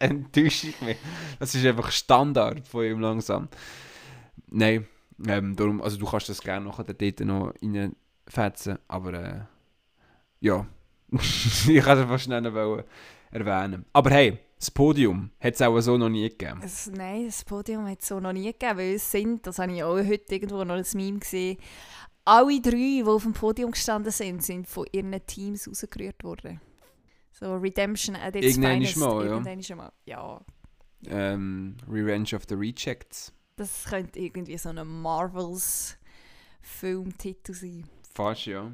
[0.00, 0.96] Enttäuschung mehr.
[1.38, 3.48] Das ist einfach Standard von ihm langsam.
[4.48, 4.86] Nein,
[5.26, 9.40] ähm, darum, also du kannst das gerne nachher dort noch reinfetzen, aber äh,
[10.40, 10.64] ja,
[11.10, 12.84] ich kann es einfach schnell noch
[13.30, 13.84] erwähnen.
[13.92, 16.60] Aber hey, das Podium hat es auch so noch nie gegeben.
[16.64, 19.72] Es, nein, das Podium hat es so noch nie gegeben, weil es sind, das habe
[19.74, 21.58] ich auch heute irgendwo noch ein Meme gesehen,
[22.24, 26.60] alle drei, die auf dem Podium gestanden sind, sind von ihren Teams rausgerührt worden.
[27.32, 28.96] So Redemption at its Irgendwann finest.
[28.98, 29.32] mal, ja.
[29.44, 29.92] Irgendwann mal.
[30.04, 30.40] Ja,
[31.08, 33.32] Ähm, Revenge of the Rejects.
[33.56, 37.88] das könnte irgendwie so ein Marvels-Filmtitel sein.
[38.14, 38.70] Fast, ja.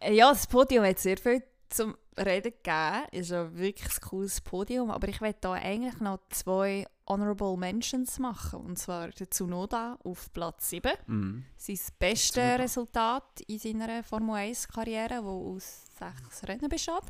[0.00, 3.06] Äh, Ja, das Podium hat sehr viel zum Reden gegeben.
[3.12, 4.90] Ist ein wirklich ein cooles Podium.
[4.90, 8.60] Aber ich möchte da eigentlich noch zwei Honorable Mentions machen.
[8.60, 10.92] Und zwar der Tsunoda auf Platz 7.
[11.06, 11.44] Mhm.
[11.56, 12.56] Sein bestes Tsunoda.
[12.56, 17.04] Resultat in seiner Formel 1-Karriere, die aus sechs Rennen besteht.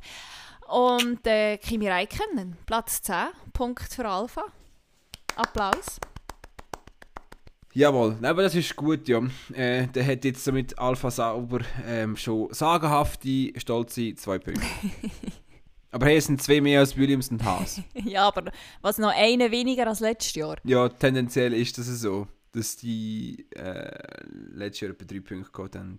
[0.69, 4.45] Und äh, Kimi Räikkönen, Platz 10, Punkt für Alpha.
[5.37, 6.01] Applaus.
[7.77, 9.21] Jawohl, aber das ist gut, ja.
[9.53, 14.67] Äh, der hat jetzt mit Alpha Sauber ähm, schon sagenhafte, stolze zwei Punkte.
[15.91, 17.83] aber hey, es sind zwei mehr als Williams und Haas.
[18.03, 18.51] ja, aber
[18.81, 20.57] was noch eine weniger als letztes Jahr.
[20.65, 23.91] Ja, tendenziell ist das so, dass die äh,
[24.55, 25.99] letztes Jahr etwa drei Punkte gehabt haben.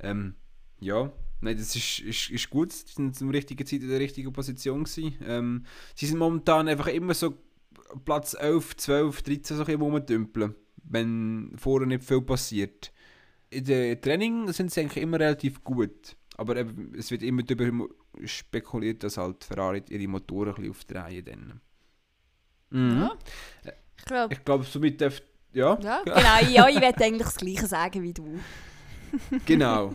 [0.00, 0.34] Ähm,
[0.80, 1.10] ja,
[1.40, 2.72] nein, das ist, ist, ist gut.
[2.72, 5.16] Sie sind zur richtigen Zeit in der richtigen Position gewesen.
[5.26, 5.64] Ähm,
[5.94, 7.32] sie sind momentan einfach immer so
[8.04, 10.54] Platz 11, 12, 13 so ein bisschen rumdümpeln,
[10.88, 12.92] wenn vorher nicht viel passiert.
[13.50, 16.16] In den Training sind sie eigentlich immer relativ gut.
[16.36, 17.86] Aber eben, es wird immer darüber
[18.24, 21.60] spekuliert, dass halt Ferrari ihre Motoren ein bisschen aufdrehen dann.
[22.70, 23.00] Mhm.
[23.00, 23.12] Ja.
[23.98, 25.22] Ich glaube, Ich glaube, somit darf.
[25.52, 26.50] Ja, ja, genau.
[26.50, 28.38] Ja, ich werde eigentlich das Gleiche sagen wie du.
[29.46, 29.94] genau.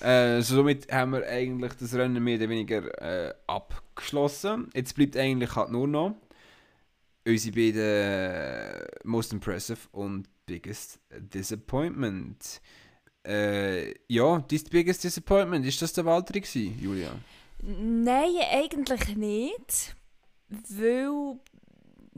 [0.00, 4.68] Äh, somit haben wir eigentlich das Rennen mehr oder weniger äh, abgeschlossen.
[4.74, 6.16] Jetzt bleibt eigentlich halt nur noch
[7.26, 12.60] unsere beiden äh, Most Impressive und Biggest Disappointment.
[13.26, 17.10] Äh, ja, dein Biggest Disappointment, ist das der Walter gewesen, Julia?
[17.62, 19.96] Nein, eigentlich nicht.
[20.48, 21.38] Weil.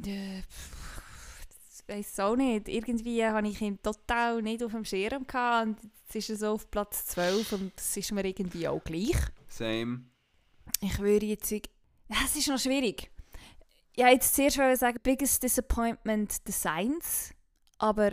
[0.04, 2.68] Äh, ich weiß auch nicht.
[2.68, 5.68] Irgendwie habe ich ihn total nicht auf dem Schirm gehabt.
[5.68, 9.16] Und jetzt ist er so auf Platz 12 und das ist mir irgendwie auch gleich.
[9.48, 10.02] Same.
[10.82, 11.50] Ich würde jetzt.
[11.50, 13.10] Es ist noch schwierig.
[13.98, 17.34] Ich wollte jetzt zuerst sagen, biggest disappointment Designs.
[17.78, 18.12] Aber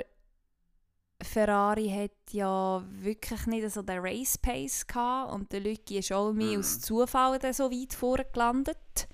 [1.22, 6.34] Ferrari hat ja wirklich nicht so den Race Pace gehabt und der Lucky ist auch
[6.34, 6.60] mehr mm.
[6.60, 9.08] aus Zufall so weit vorgelandet.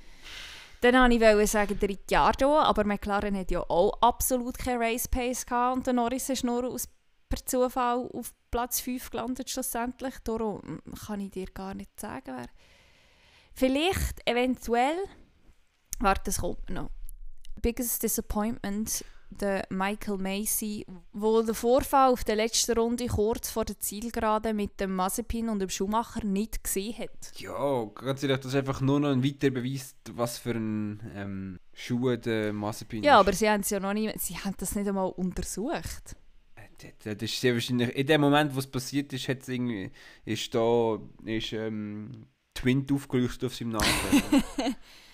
[0.79, 5.45] Dann wollte ich sagen, der Ricciardo, aber McLaren hat ja auch absolut keinen Race Pace
[5.45, 6.87] gehabt und der Norris ist nur aus,
[7.27, 10.13] per Zufall auf Platz 5 gelandet schlussendlich.
[10.23, 12.47] Darum kann ich dir gar nicht sagen, wer.
[13.53, 14.95] Vielleicht, eventuell,
[16.01, 16.89] warte, das kommt noch.
[17.61, 19.03] Biggest Disappointment
[19.39, 24.79] der Michael Macy, wo der Vorfall auf der letzten Runde kurz vor der Zielgerade mit
[24.79, 27.31] dem Mazepin und dem Schumacher nicht gesehen hat.
[27.37, 31.59] Ja, ganz ehrlich, das ist einfach nur noch ein weiterer Beweis, was für ein ähm,
[31.73, 34.87] Schuh der Mazepin Ja, aber sie haben es ja noch nicht, sie haben das nicht
[34.87, 36.15] einmal untersucht.
[36.55, 39.91] Äh, das ist sehr wahrscheinlich, in dem Moment, wo es passiert ist, hat irgendwie,
[40.25, 42.27] ist da, ist, ähm,
[42.61, 43.85] Twint aufgeleuchtet auf seinem Namen.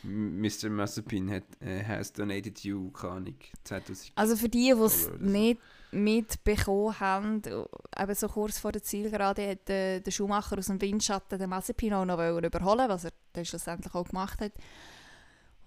[0.04, 0.70] Mr.
[0.70, 4.12] Mazepin hat, uh, has donated you, keine Ahnung, 2000.
[4.16, 5.60] Also für die, die es nicht
[5.92, 11.40] mitbekommen haben, eben so kurz vor der Zielgerade hat äh, der Schuhmacher aus dem Windschatten
[11.40, 14.52] den Mazepin auch noch überholen was er dann schlussendlich auch gemacht hat.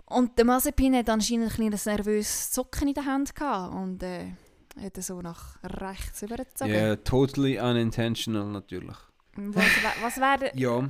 [0.07, 4.33] Und der Mazepin hat anscheinend ein kleines nervöses Zucken in der Hand gehabt und äh,
[4.81, 6.73] hat so nach rechts übergezogen.
[6.73, 8.97] Ja, yeah, totally unintentional natürlich.
[9.37, 9.65] Was,
[10.03, 10.51] was wäre...
[10.55, 10.89] ja.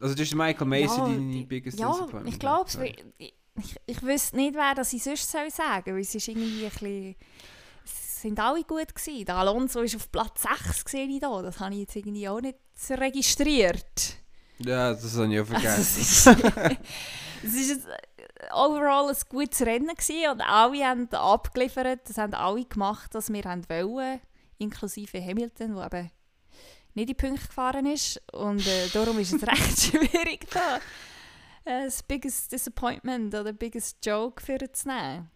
[0.00, 2.28] Also das ist Michael Macy ja, deine biggest ja, Disappointment?
[2.28, 2.70] ich glaube
[3.18, 6.64] ich, ich, ich wüsste nicht, wer das ich sonst soll sagen weil es ist irgendwie
[6.64, 7.16] ein bisschen...
[7.84, 9.26] Es sind alle gut gewesen.
[9.26, 11.42] Der Alonso ist auf Platz 6 gesehen da.
[11.42, 12.56] Das habe ich jetzt irgendwie auch nicht
[12.88, 14.16] registriert.
[14.58, 16.42] Ja, das habe ich auch vergessen.
[16.42, 16.76] Also,
[17.42, 17.86] es ist jetzt
[18.52, 22.08] overall ein gutes Rennen gewesen und alle haben abgeliefert.
[22.08, 24.20] Das haben alle gemacht, was wir wollen,
[24.58, 26.10] inklusive Hamilton, der eben
[26.94, 28.20] nicht in Punkte gefahren ist.
[28.32, 30.76] Und äh, darum ist es recht schwierig, da
[31.64, 35.30] äh, das biggest disappointment oder biggest joke für zu nehmen.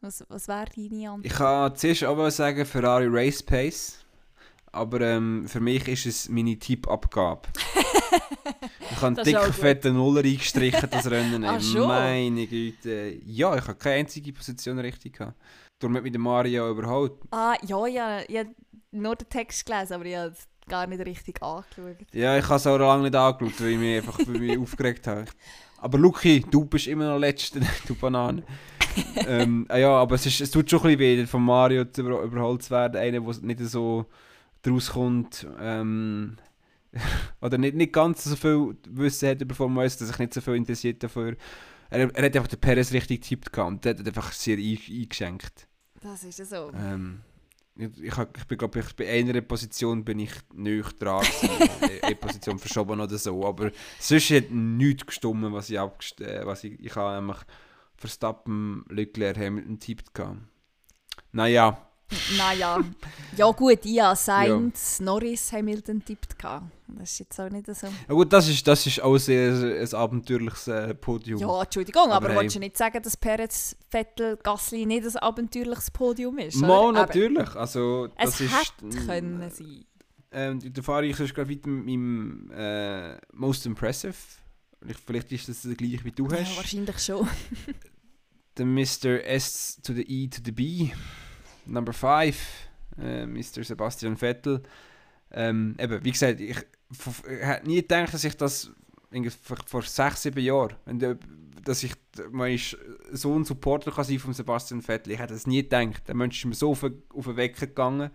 [0.00, 1.26] Was, was wäre deine Antwort?
[1.26, 3.98] Ich kann zuerst aber sagen Ferrari Race Pace.
[4.72, 7.42] Aber ähm, für mich ist es meine Tippabgabe.
[8.90, 11.44] ich habe einen dicken, fetten Nuller eingestrichen, das Rennen.
[11.44, 13.18] Ach, Meine Güte.
[13.26, 15.38] Ja, ich habe keine einzige Position richtig gehabt.
[15.78, 17.12] Darum hat mich der Mario überholt.
[17.30, 18.20] Ah, ja, ja.
[18.26, 18.54] Ich habe
[18.92, 20.34] nur den Text gelesen, aber ich habe
[20.72, 21.98] gar nicht richtig angeschaut.
[22.12, 25.26] Ja, ich habe es auch lange nicht angeschaut, weil ich mich einfach mich aufgeregt habe.
[25.76, 28.42] Aber Luki, du bist immer noch Letzter, du Banane.
[29.26, 32.00] ähm, ah ja, aber es, ist, es tut schon ein bisschen weh, von Mario zu
[32.00, 32.96] über, überholt zu werden.
[32.96, 34.06] Einer, der nicht so
[34.62, 35.46] draus kommt.
[35.60, 36.38] Ähm,
[37.42, 40.40] oder nicht, nicht ganz so viel Wissen hat über Formel 1, dass sich nicht so
[40.40, 41.36] viel interessiert dafür.
[41.90, 45.68] Er, er hat einfach den Perez richtig getippt und der hat einfach sehr eingeschenkt.
[46.00, 46.72] Das ist ja so.
[46.74, 47.20] Ähm,
[47.76, 51.24] ich, ich, ich bin glaube ich bei einer Position bin ich nicht dran
[52.02, 56.64] eine Position verschoben oder so, aber sonst hat nichts gestummen, was ich abgest äh, was
[56.64, 57.38] ich, ich habe nämlich
[57.96, 60.10] Verstappen, Leclerc, Hamilton tippt
[61.30, 61.91] Naja,
[62.36, 62.80] naja,
[63.36, 65.04] ja gut, ich habe Sainz, ja.
[65.04, 66.36] Norris, Hamilton tippt.
[66.40, 67.86] Das ist jetzt auch nicht so.
[67.86, 71.40] Ja gut, das ist, das ist auch sehr ein abenteuerliches äh, Podium.
[71.40, 72.42] Ja, Entschuldigung, aber, aber hey.
[72.42, 76.56] willst du nicht sagen, dass Perez, Vettel, Gasly nicht ein abenteuerliches Podium ist?
[76.56, 77.54] Mal, natürlich.
[77.54, 79.84] Also, das es ist, hätte können sein.
[80.34, 84.14] Ähm, da fahre ich gerade weiter mit meinem äh, Most Impressive.
[85.06, 86.50] Vielleicht ist das der gleiche wie du hast.
[86.50, 87.28] Ja, wahrscheinlich schon.
[88.56, 89.24] der Mr.
[89.24, 90.90] S to the E to the B.
[91.66, 92.36] Number 5,
[92.98, 93.64] äh, Mr.
[93.64, 94.62] Sebastian Vettel.
[95.30, 98.70] Ähm, eben, wie gesagt, ich, ich hätte nie gedacht, dass ich das
[99.42, 100.76] vor, vor sechs, sieben Jahren,
[101.64, 101.94] dass ich
[102.30, 102.58] mein
[103.12, 105.12] so ein Supporter kann sein von Sebastian Vettel.
[105.12, 106.08] Ich hätte das nie gedacht.
[106.08, 108.10] Der Mensch ist mir so auf, auf den Weg gegangen.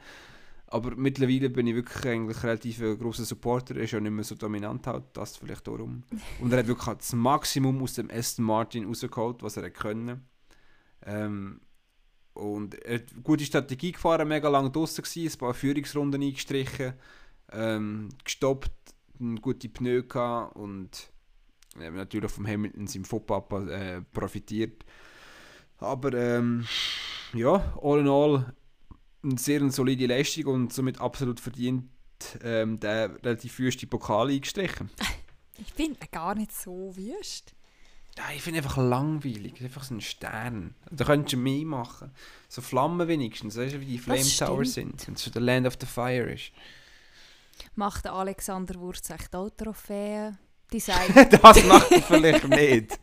[0.70, 3.76] Aber mittlerweile bin ich wirklich eigentlich relativ ein grosser Supporter.
[3.78, 6.04] Er ist ja nicht mehr so dominant, halt, das vielleicht darum.
[6.42, 10.26] Und er hat wirklich das Maximum aus dem Aston Martin rausgeholt, was er können.
[11.06, 11.62] Ähm,
[12.38, 16.94] und er hat gute Strategie gefahren, mega lang draußen gewesen, ein paar Führungsrunden eingestrichen,
[17.52, 18.72] ähm, gestoppt,
[19.42, 21.10] gute Pneu gehabt und
[21.80, 24.86] äh, natürlich vom Hamilton seinem Football äh, profitiert.
[25.80, 26.66] Aber ähm,
[27.34, 28.54] ja, all in all
[29.24, 31.90] eine sehr solide Leistung und somit absolut verdient
[32.44, 34.90] ähm, den relativ wüsten Pokal eingestrichen.
[35.60, 37.56] Ich bin gar nicht so wüst.
[38.18, 39.62] Ja, ich finde einfach langweilig.
[39.62, 40.74] Einfach so ein Stern.
[40.90, 42.12] Da könntest du mehr machen.
[42.50, 43.58] So Flammen wenigstens.
[43.58, 45.08] Weißt du, wie die Flame Towers sind.
[45.08, 46.52] Wenn es so der Land of the Fire ist.
[47.76, 50.38] Macht der Alexander Wurz echt auch Trophäen?
[50.74, 51.14] Design.
[51.42, 53.00] das macht er vielleicht nicht.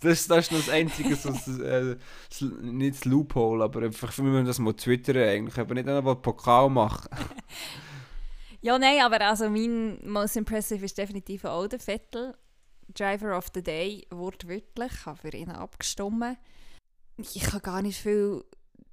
[0.00, 1.96] Das, das ist noch das Einzige, so, das, äh,
[2.28, 6.68] das, nicht das Loophole, aber einfach, wir das mal twittern eigentlich, aber nicht einmal Pokal
[6.68, 7.08] machen.
[8.60, 12.34] ja, nein, aber also mein most impressive ist definitiv auch der Vettel.
[12.92, 16.38] Driver of the Day, wortwörtlich, ich habe für ihn abgestimmt.
[17.16, 18.44] Ich kann gar nicht viel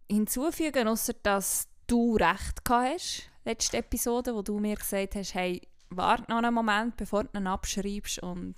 [0.09, 6.29] hinzufügen, außer dass du recht hast, letzte Episode, wo du mir gesagt hast, hey, warte
[6.29, 8.55] noch einen Moment, bevor du ihn abschreibst und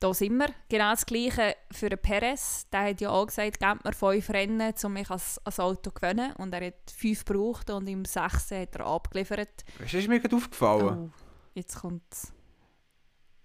[0.00, 0.48] da sind wir.
[0.68, 2.68] Genau das Gleiche für den Perez.
[2.70, 5.92] Der hat ja auch gesagt, gebt mir fünf Rennen, um mich als, als Auto zu
[5.92, 6.32] gewinnen.
[6.34, 9.64] Und er hat fünf gebraucht und im sechsten hat er abgeliefert.
[9.78, 11.10] Du, ist mir gerade aufgefallen?
[11.12, 11.20] Oh,
[11.54, 12.04] jetzt kommt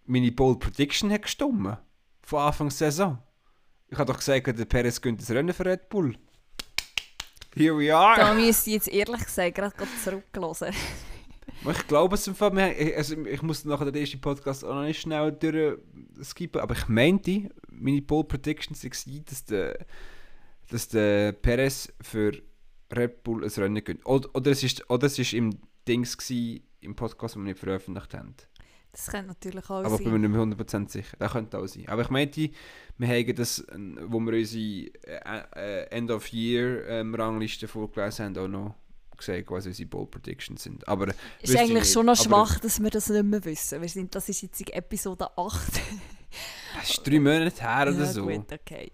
[0.05, 1.77] Meine Bold Prediction hat gestimmt.
[2.21, 3.19] Von Anfang der Saison.
[3.89, 6.15] Ich habe doch gesagt, der Perez gönnt das Rennen für Red Bull.
[7.55, 8.17] Here we are.
[8.17, 9.73] Da müsste ich jetzt ehrlich gesagt gerade
[10.03, 10.73] zurücklassen.
[11.69, 14.83] Ich glaube es im Fall, wir, also ich muss nachher den ersten Podcast auch noch
[14.83, 19.85] nicht schnell durchskippen, aber ich meinte, meine Pole Predictions waren, dass der,
[20.69, 22.33] dass der Perez für
[22.93, 24.05] Red Bull ein Rennen gönnt.
[24.05, 27.59] Oder, oder, es ist, oder es ist im Dings gewesen, im Podcast, den wir nicht
[27.59, 28.35] veröffentlicht haben.
[28.93, 29.93] Das könnte natürlich auch aber sein.
[29.93, 31.17] Aber ich bin mir nicht mehr 100% sicher.
[31.17, 31.87] Das könnte auch sein.
[31.87, 32.51] Aber ich meinte,
[32.99, 33.65] wir haben das,
[34.05, 34.91] wo wir unsere
[35.55, 38.75] äh, End-of-Year-Rangliste ähm, vorgelesen haben, auch noch
[39.17, 40.87] gesagt, was unsere Bold Predictions sind.
[40.87, 43.81] Aber ist eigentlich schon noch schwach, dass wir das nicht mehr wissen.
[43.81, 45.73] Wir sind, das ist jetzt Episode 8.
[46.75, 48.27] das ist drei Monate her oder so.
[48.27, 48.91] Gut, okay.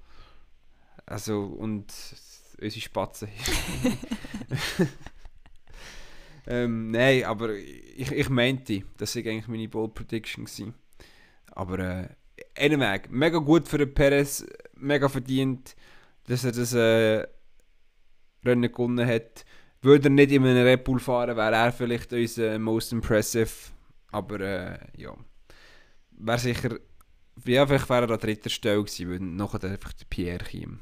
[1.06, 1.92] Also, und
[2.62, 3.28] unsere Spatzen.
[6.50, 10.46] ähm, nein, aber ich, ich meinte, das war eigentlich meine Bold Prediction.
[10.46, 10.74] Gewesen.
[11.52, 12.10] Aber äh,
[12.58, 14.44] anyway, mega gut für den Perez,
[14.74, 15.76] mega verdient,
[16.26, 17.28] dass er das äh,
[18.44, 19.46] Rennen gewonnen hat.
[19.82, 23.50] Würde er nicht in einem Red Bull fahren, wäre er vielleicht unser Most Impressive.
[24.12, 25.16] Aber äh, ja.
[26.12, 26.80] Wäre sicher.
[27.46, 30.82] Ja, vielleicht wäre er an dritter Stelle gewesen, weil nachher einfach der Pierre kam.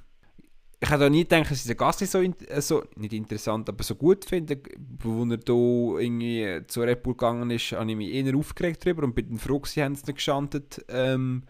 [0.80, 3.84] Ich hätte auch nie gedacht, dass ich den Gasly so, äh, so, nicht interessant, aber
[3.84, 4.62] so gut finde.
[5.04, 9.04] Als er hier irgendwie zu Red Bull gegangen ist, habe ich mich eher aufgeregt darüber
[9.04, 11.44] und bei den Fruxi haben sie nicht geschantet, ähm,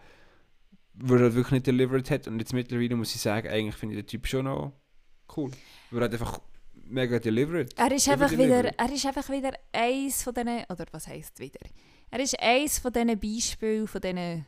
[0.94, 2.26] weil er wirklich nicht delivered hat.
[2.26, 4.72] Und jetzt mittlerweile muss ich sagen, eigentlich finde ich den Typ schon noch
[5.36, 5.50] cool.
[5.90, 6.40] Weil er hat einfach
[6.84, 7.74] mega delivered.
[7.76, 11.60] Er ist, einfach wieder, er ist einfach wieder eins von diesen, oder was heisst wieder?
[12.10, 14.46] Er ist eins von diesen Beispielen, von diesen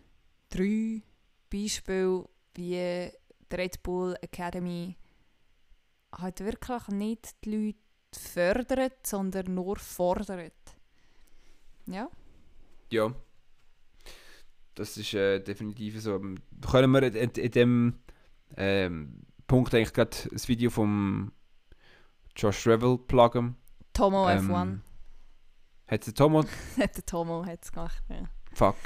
[0.48, 1.02] drei
[1.50, 2.24] Beispielen,
[2.54, 3.10] wie
[3.50, 4.96] die Red Bull Academy
[6.12, 7.78] halt wirklich nicht die Leute
[8.12, 10.52] fördert, sondern nur fordert.
[11.86, 12.08] Ja?
[12.90, 13.14] Ja.
[14.74, 16.20] Das ist äh, definitiv so.
[16.70, 17.98] Können wir in, in dem
[18.56, 21.32] ähm, Punkt eigentlich gerade das Video vom
[22.36, 23.56] Josh Revel pluggen?
[23.92, 24.78] Tomo ähm, F1.
[25.88, 26.44] Hat der Tomo?
[26.44, 26.46] hat
[26.96, 28.28] der Tomo hat's gemacht, ja.
[28.52, 28.76] Fuck.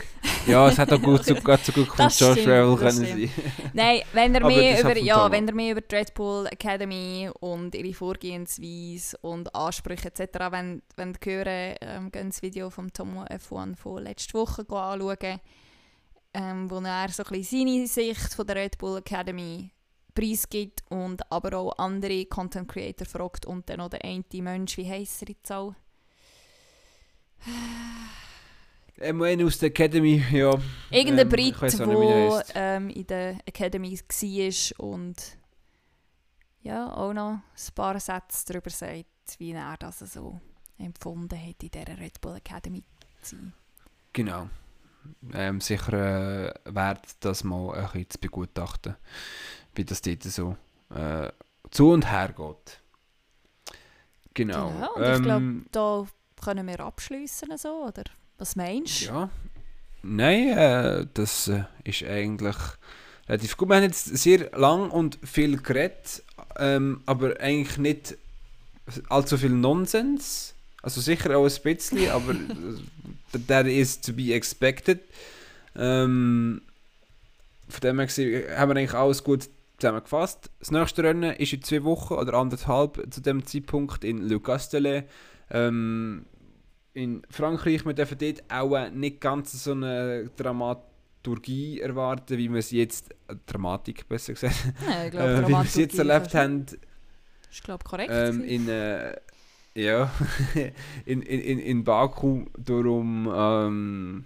[0.46, 3.30] Ja, es hat auch gut so, gut, so gut von Josh Revel können sein.
[3.72, 9.16] Nein, wenn ihr, mehr über, ja, wenn ihr mehr über Bull Academy und ihre Vorgehensweise
[9.22, 10.38] und Ansprüche etc.
[10.50, 15.40] wenn, wenn hören, ähm, geht das Video vom Tomo F1 von letzter Woche anschauen,
[16.34, 19.70] ähm, wo er so ein bisschen seine Sicht von der Red Bull Academy
[20.14, 24.88] preisgibt und aber auch andere Content Creator fragt und dann noch der eine Mensch, wie
[24.88, 25.74] heisst er jetzt auch?
[28.98, 30.54] Ähm, aus der Academy, ja.
[30.90, 35.16] Irgendein ähm, Brit, der ähm, in der Academy war und
[36.62, 40.40] ja, auch noch ein paar Sätze darüber sagt, wie er das so
[40.78, 42.82] empfunden hat, in dieser Red Bull Academy
[43.20, 43.52] zu sein.
[44.12, 44.48] Genau.
[45.34, 48.96] Ähm, sicher äh, wert, das mal ein bisschen zu begutachten,
[49.74, 50.56] wie das dort so
[50.94, 51.30] äh,
[51.70, 52.80] zu und her geht.
[54.32, 54.70] Genau.
[54.70, 54.94] genau.
[54.94, 56.06] Und ähm, ich glaube, da
[56.42, 58.04] können wir abschließen so, oder?
[58.44, 59.06] Was meinst du?
[59.06, 59.30] Ja.
[60.02, 62.56] Nein, äh, das äh, ist eigentlich
[63.26, 63.70] relativ gut.
[63.70, 66.22] Wir haben jetzt sehr lang und viel geredet,
[66.58, 68.18] ähm, aber eigentlich nicht
[69.08, 70.52] allzu viel Nonsens.
[70.82, 72.34] Also sicher auch ein bisschen, aber
[73.48, 75.00] that is to be expected.
[75.74, 76.60] Ähm,
[77.70, 78.08] von dem her
[78.58, 80.50] haben wir eigentlich alles gut zusammengefasst.
[80.58, 85.08] Das nächste Rennen ist in zwei Wochen oder anderthalb zu dem Zeitpunkt in Le Castellet.
[85.50, 86.26] Ähm,
[86.94, 92.70] in Frankreich, wir dürfen dort auch nicht ganz so eine Dramaturgie erwarten, wie wir es
[92.70, 94.54] jetzt, äh, Dramatik besser gesagt,
[94.88, 96.66] ja, ich glaub, äh, wie wir es jetzt erlebt haben.
[97.50, 98.12] Ich glaube korrekt.
[98.12, 99.16] Ähm, in, äh,
[99.74, 100.12] Ja,
[101.06, 104.24] in, in, in, in Baku darum, ähm,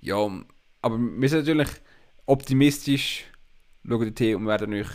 [0.00, 0.16] ja,
[0.82, 1.70] aber wir sind natürlich
[2.26, 3.26] optimistisch,
[3.86, 4.88] schauen den Tee und werden euch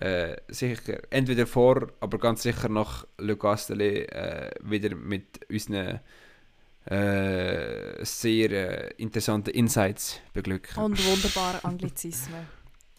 [0.00, 6.00] äh, sicher entweder vor, aber ganz sicher nach Le Castellet äh, wieder mit unseren
[6.84, 10.82] äh, sehr äh, interessanten Insights beglücken.
[10.82, 12.46] Und wunderbare Anglizismen.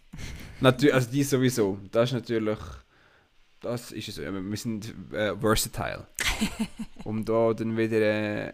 [0.59, 1.77] Natürlich, also die sowieso.
[1.91, 2.59] Das ist natürlich,
[3.61, 4.17] das ist es.
[4.17, 6.05] Wir sind äh, versatile.
[7.05, 8.51] um da dann wieder äh,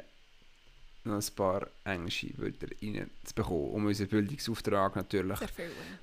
[1.04, 5.39] noch ein paar englische Wörter reinzubekommen, um unseren Bildungsauftrag natürlich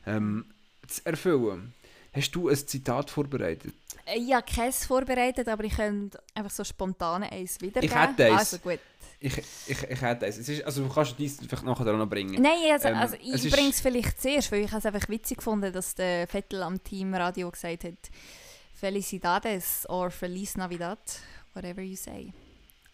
[0.06, 0.44] ähm,
[0.86, 1.74] zu erfüllen.
[2.14, 3.72] Hast du ein Zitat vorbereitet?
[4.04, 7.96] Äh, Ich habe keins vorbereitet, aber ich könnte einfach so spontan eins wiedergeben.
[7.96, 8.38] Ich hätte eins.
[8.38, 8.80] Also gut.
[9.24, 10.36] Ich, ich, ich hätte es.
[10.36, 12.42] es ist, also du kannst dies vielleicht nachher dran bringen.
[12.42, 15.72] Nein, also, Ähm, also ich bringe es vielleicht zuerst, weil ich es einfach witzig gefunden
[15.72, 18.10] dass der Vettel am Teamradio gesagt hat
[18.74, 20.98] Felicidades or Feliz Navidad,
[21.54, 22.32] whatever you say.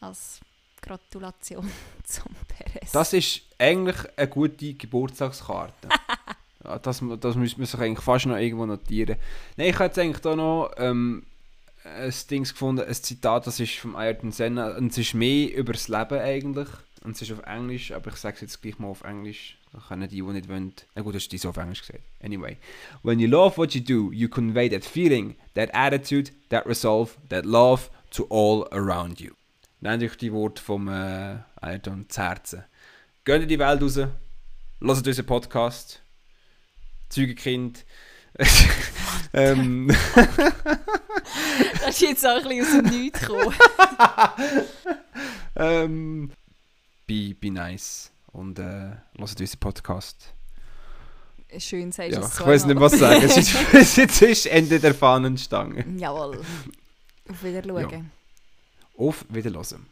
[0.00, 0.38] Als
[0.82, 1.70] Gratulation
[2.04, 2.92] zum Perez.
[2.92, 5.88] Das ist eigentlich eine gute Geburtstagskarte.
[6.76, 9.16] das, das müsste man sich eigentlich fast noch irgendwo notieren.
[9.56, 11.24] Nein, ich habe jetzt eigentlich da noch ähm,
[11.84, 15.72] ein Ding gefunden, ein Zitat, das ist vom Ayrton Senna und es ist mehr über
[15.72, 16.68] das Leben eigentlich.
[17.04, 19.56] Und es ist auf Englisch, aber ich sage es jetzt gleich mal auf Englisch.
[19.72, 20.72] Da können die, die nicht wollen.
[20.94, 22.02] Na gut, ist die so auf Englisch gesagt.
[22.22, 22.56] Anyway.
[23.02, 27.44] When you love what you do, you convey that feeling, that attitude, that resolve, that
[27.44, 29.32] love to all around you.
[29.80, 32.64] Nehmt euch die Worte vom äh, Ayrton Herzen.
[33.24, 34.12] Geht in die Welt raus, hört
[34.80, 36.02] unseren Podcast,
[37.08, 37.84] Zeugenkind.
[39.32, 43.54] ähm, das ist jetzt auch ein bisschen aus dem Nichts gekommen.
[45.56, 46.30] ähm,
[47.06, 50.34] be, be nice und äh, hört unseren Podcast.
[51.58, 53.22] Schön sagst Ja, ich weiß nicht, was sagen.
[53.24, 55.84] Es ist, es ist- Ende der Fahnenstange.
[55.96, 56.42] Jawohl.
[57.28, 58.10] Auf Wiedersehen.
[58.98, 59.86] Auf Wiederhören.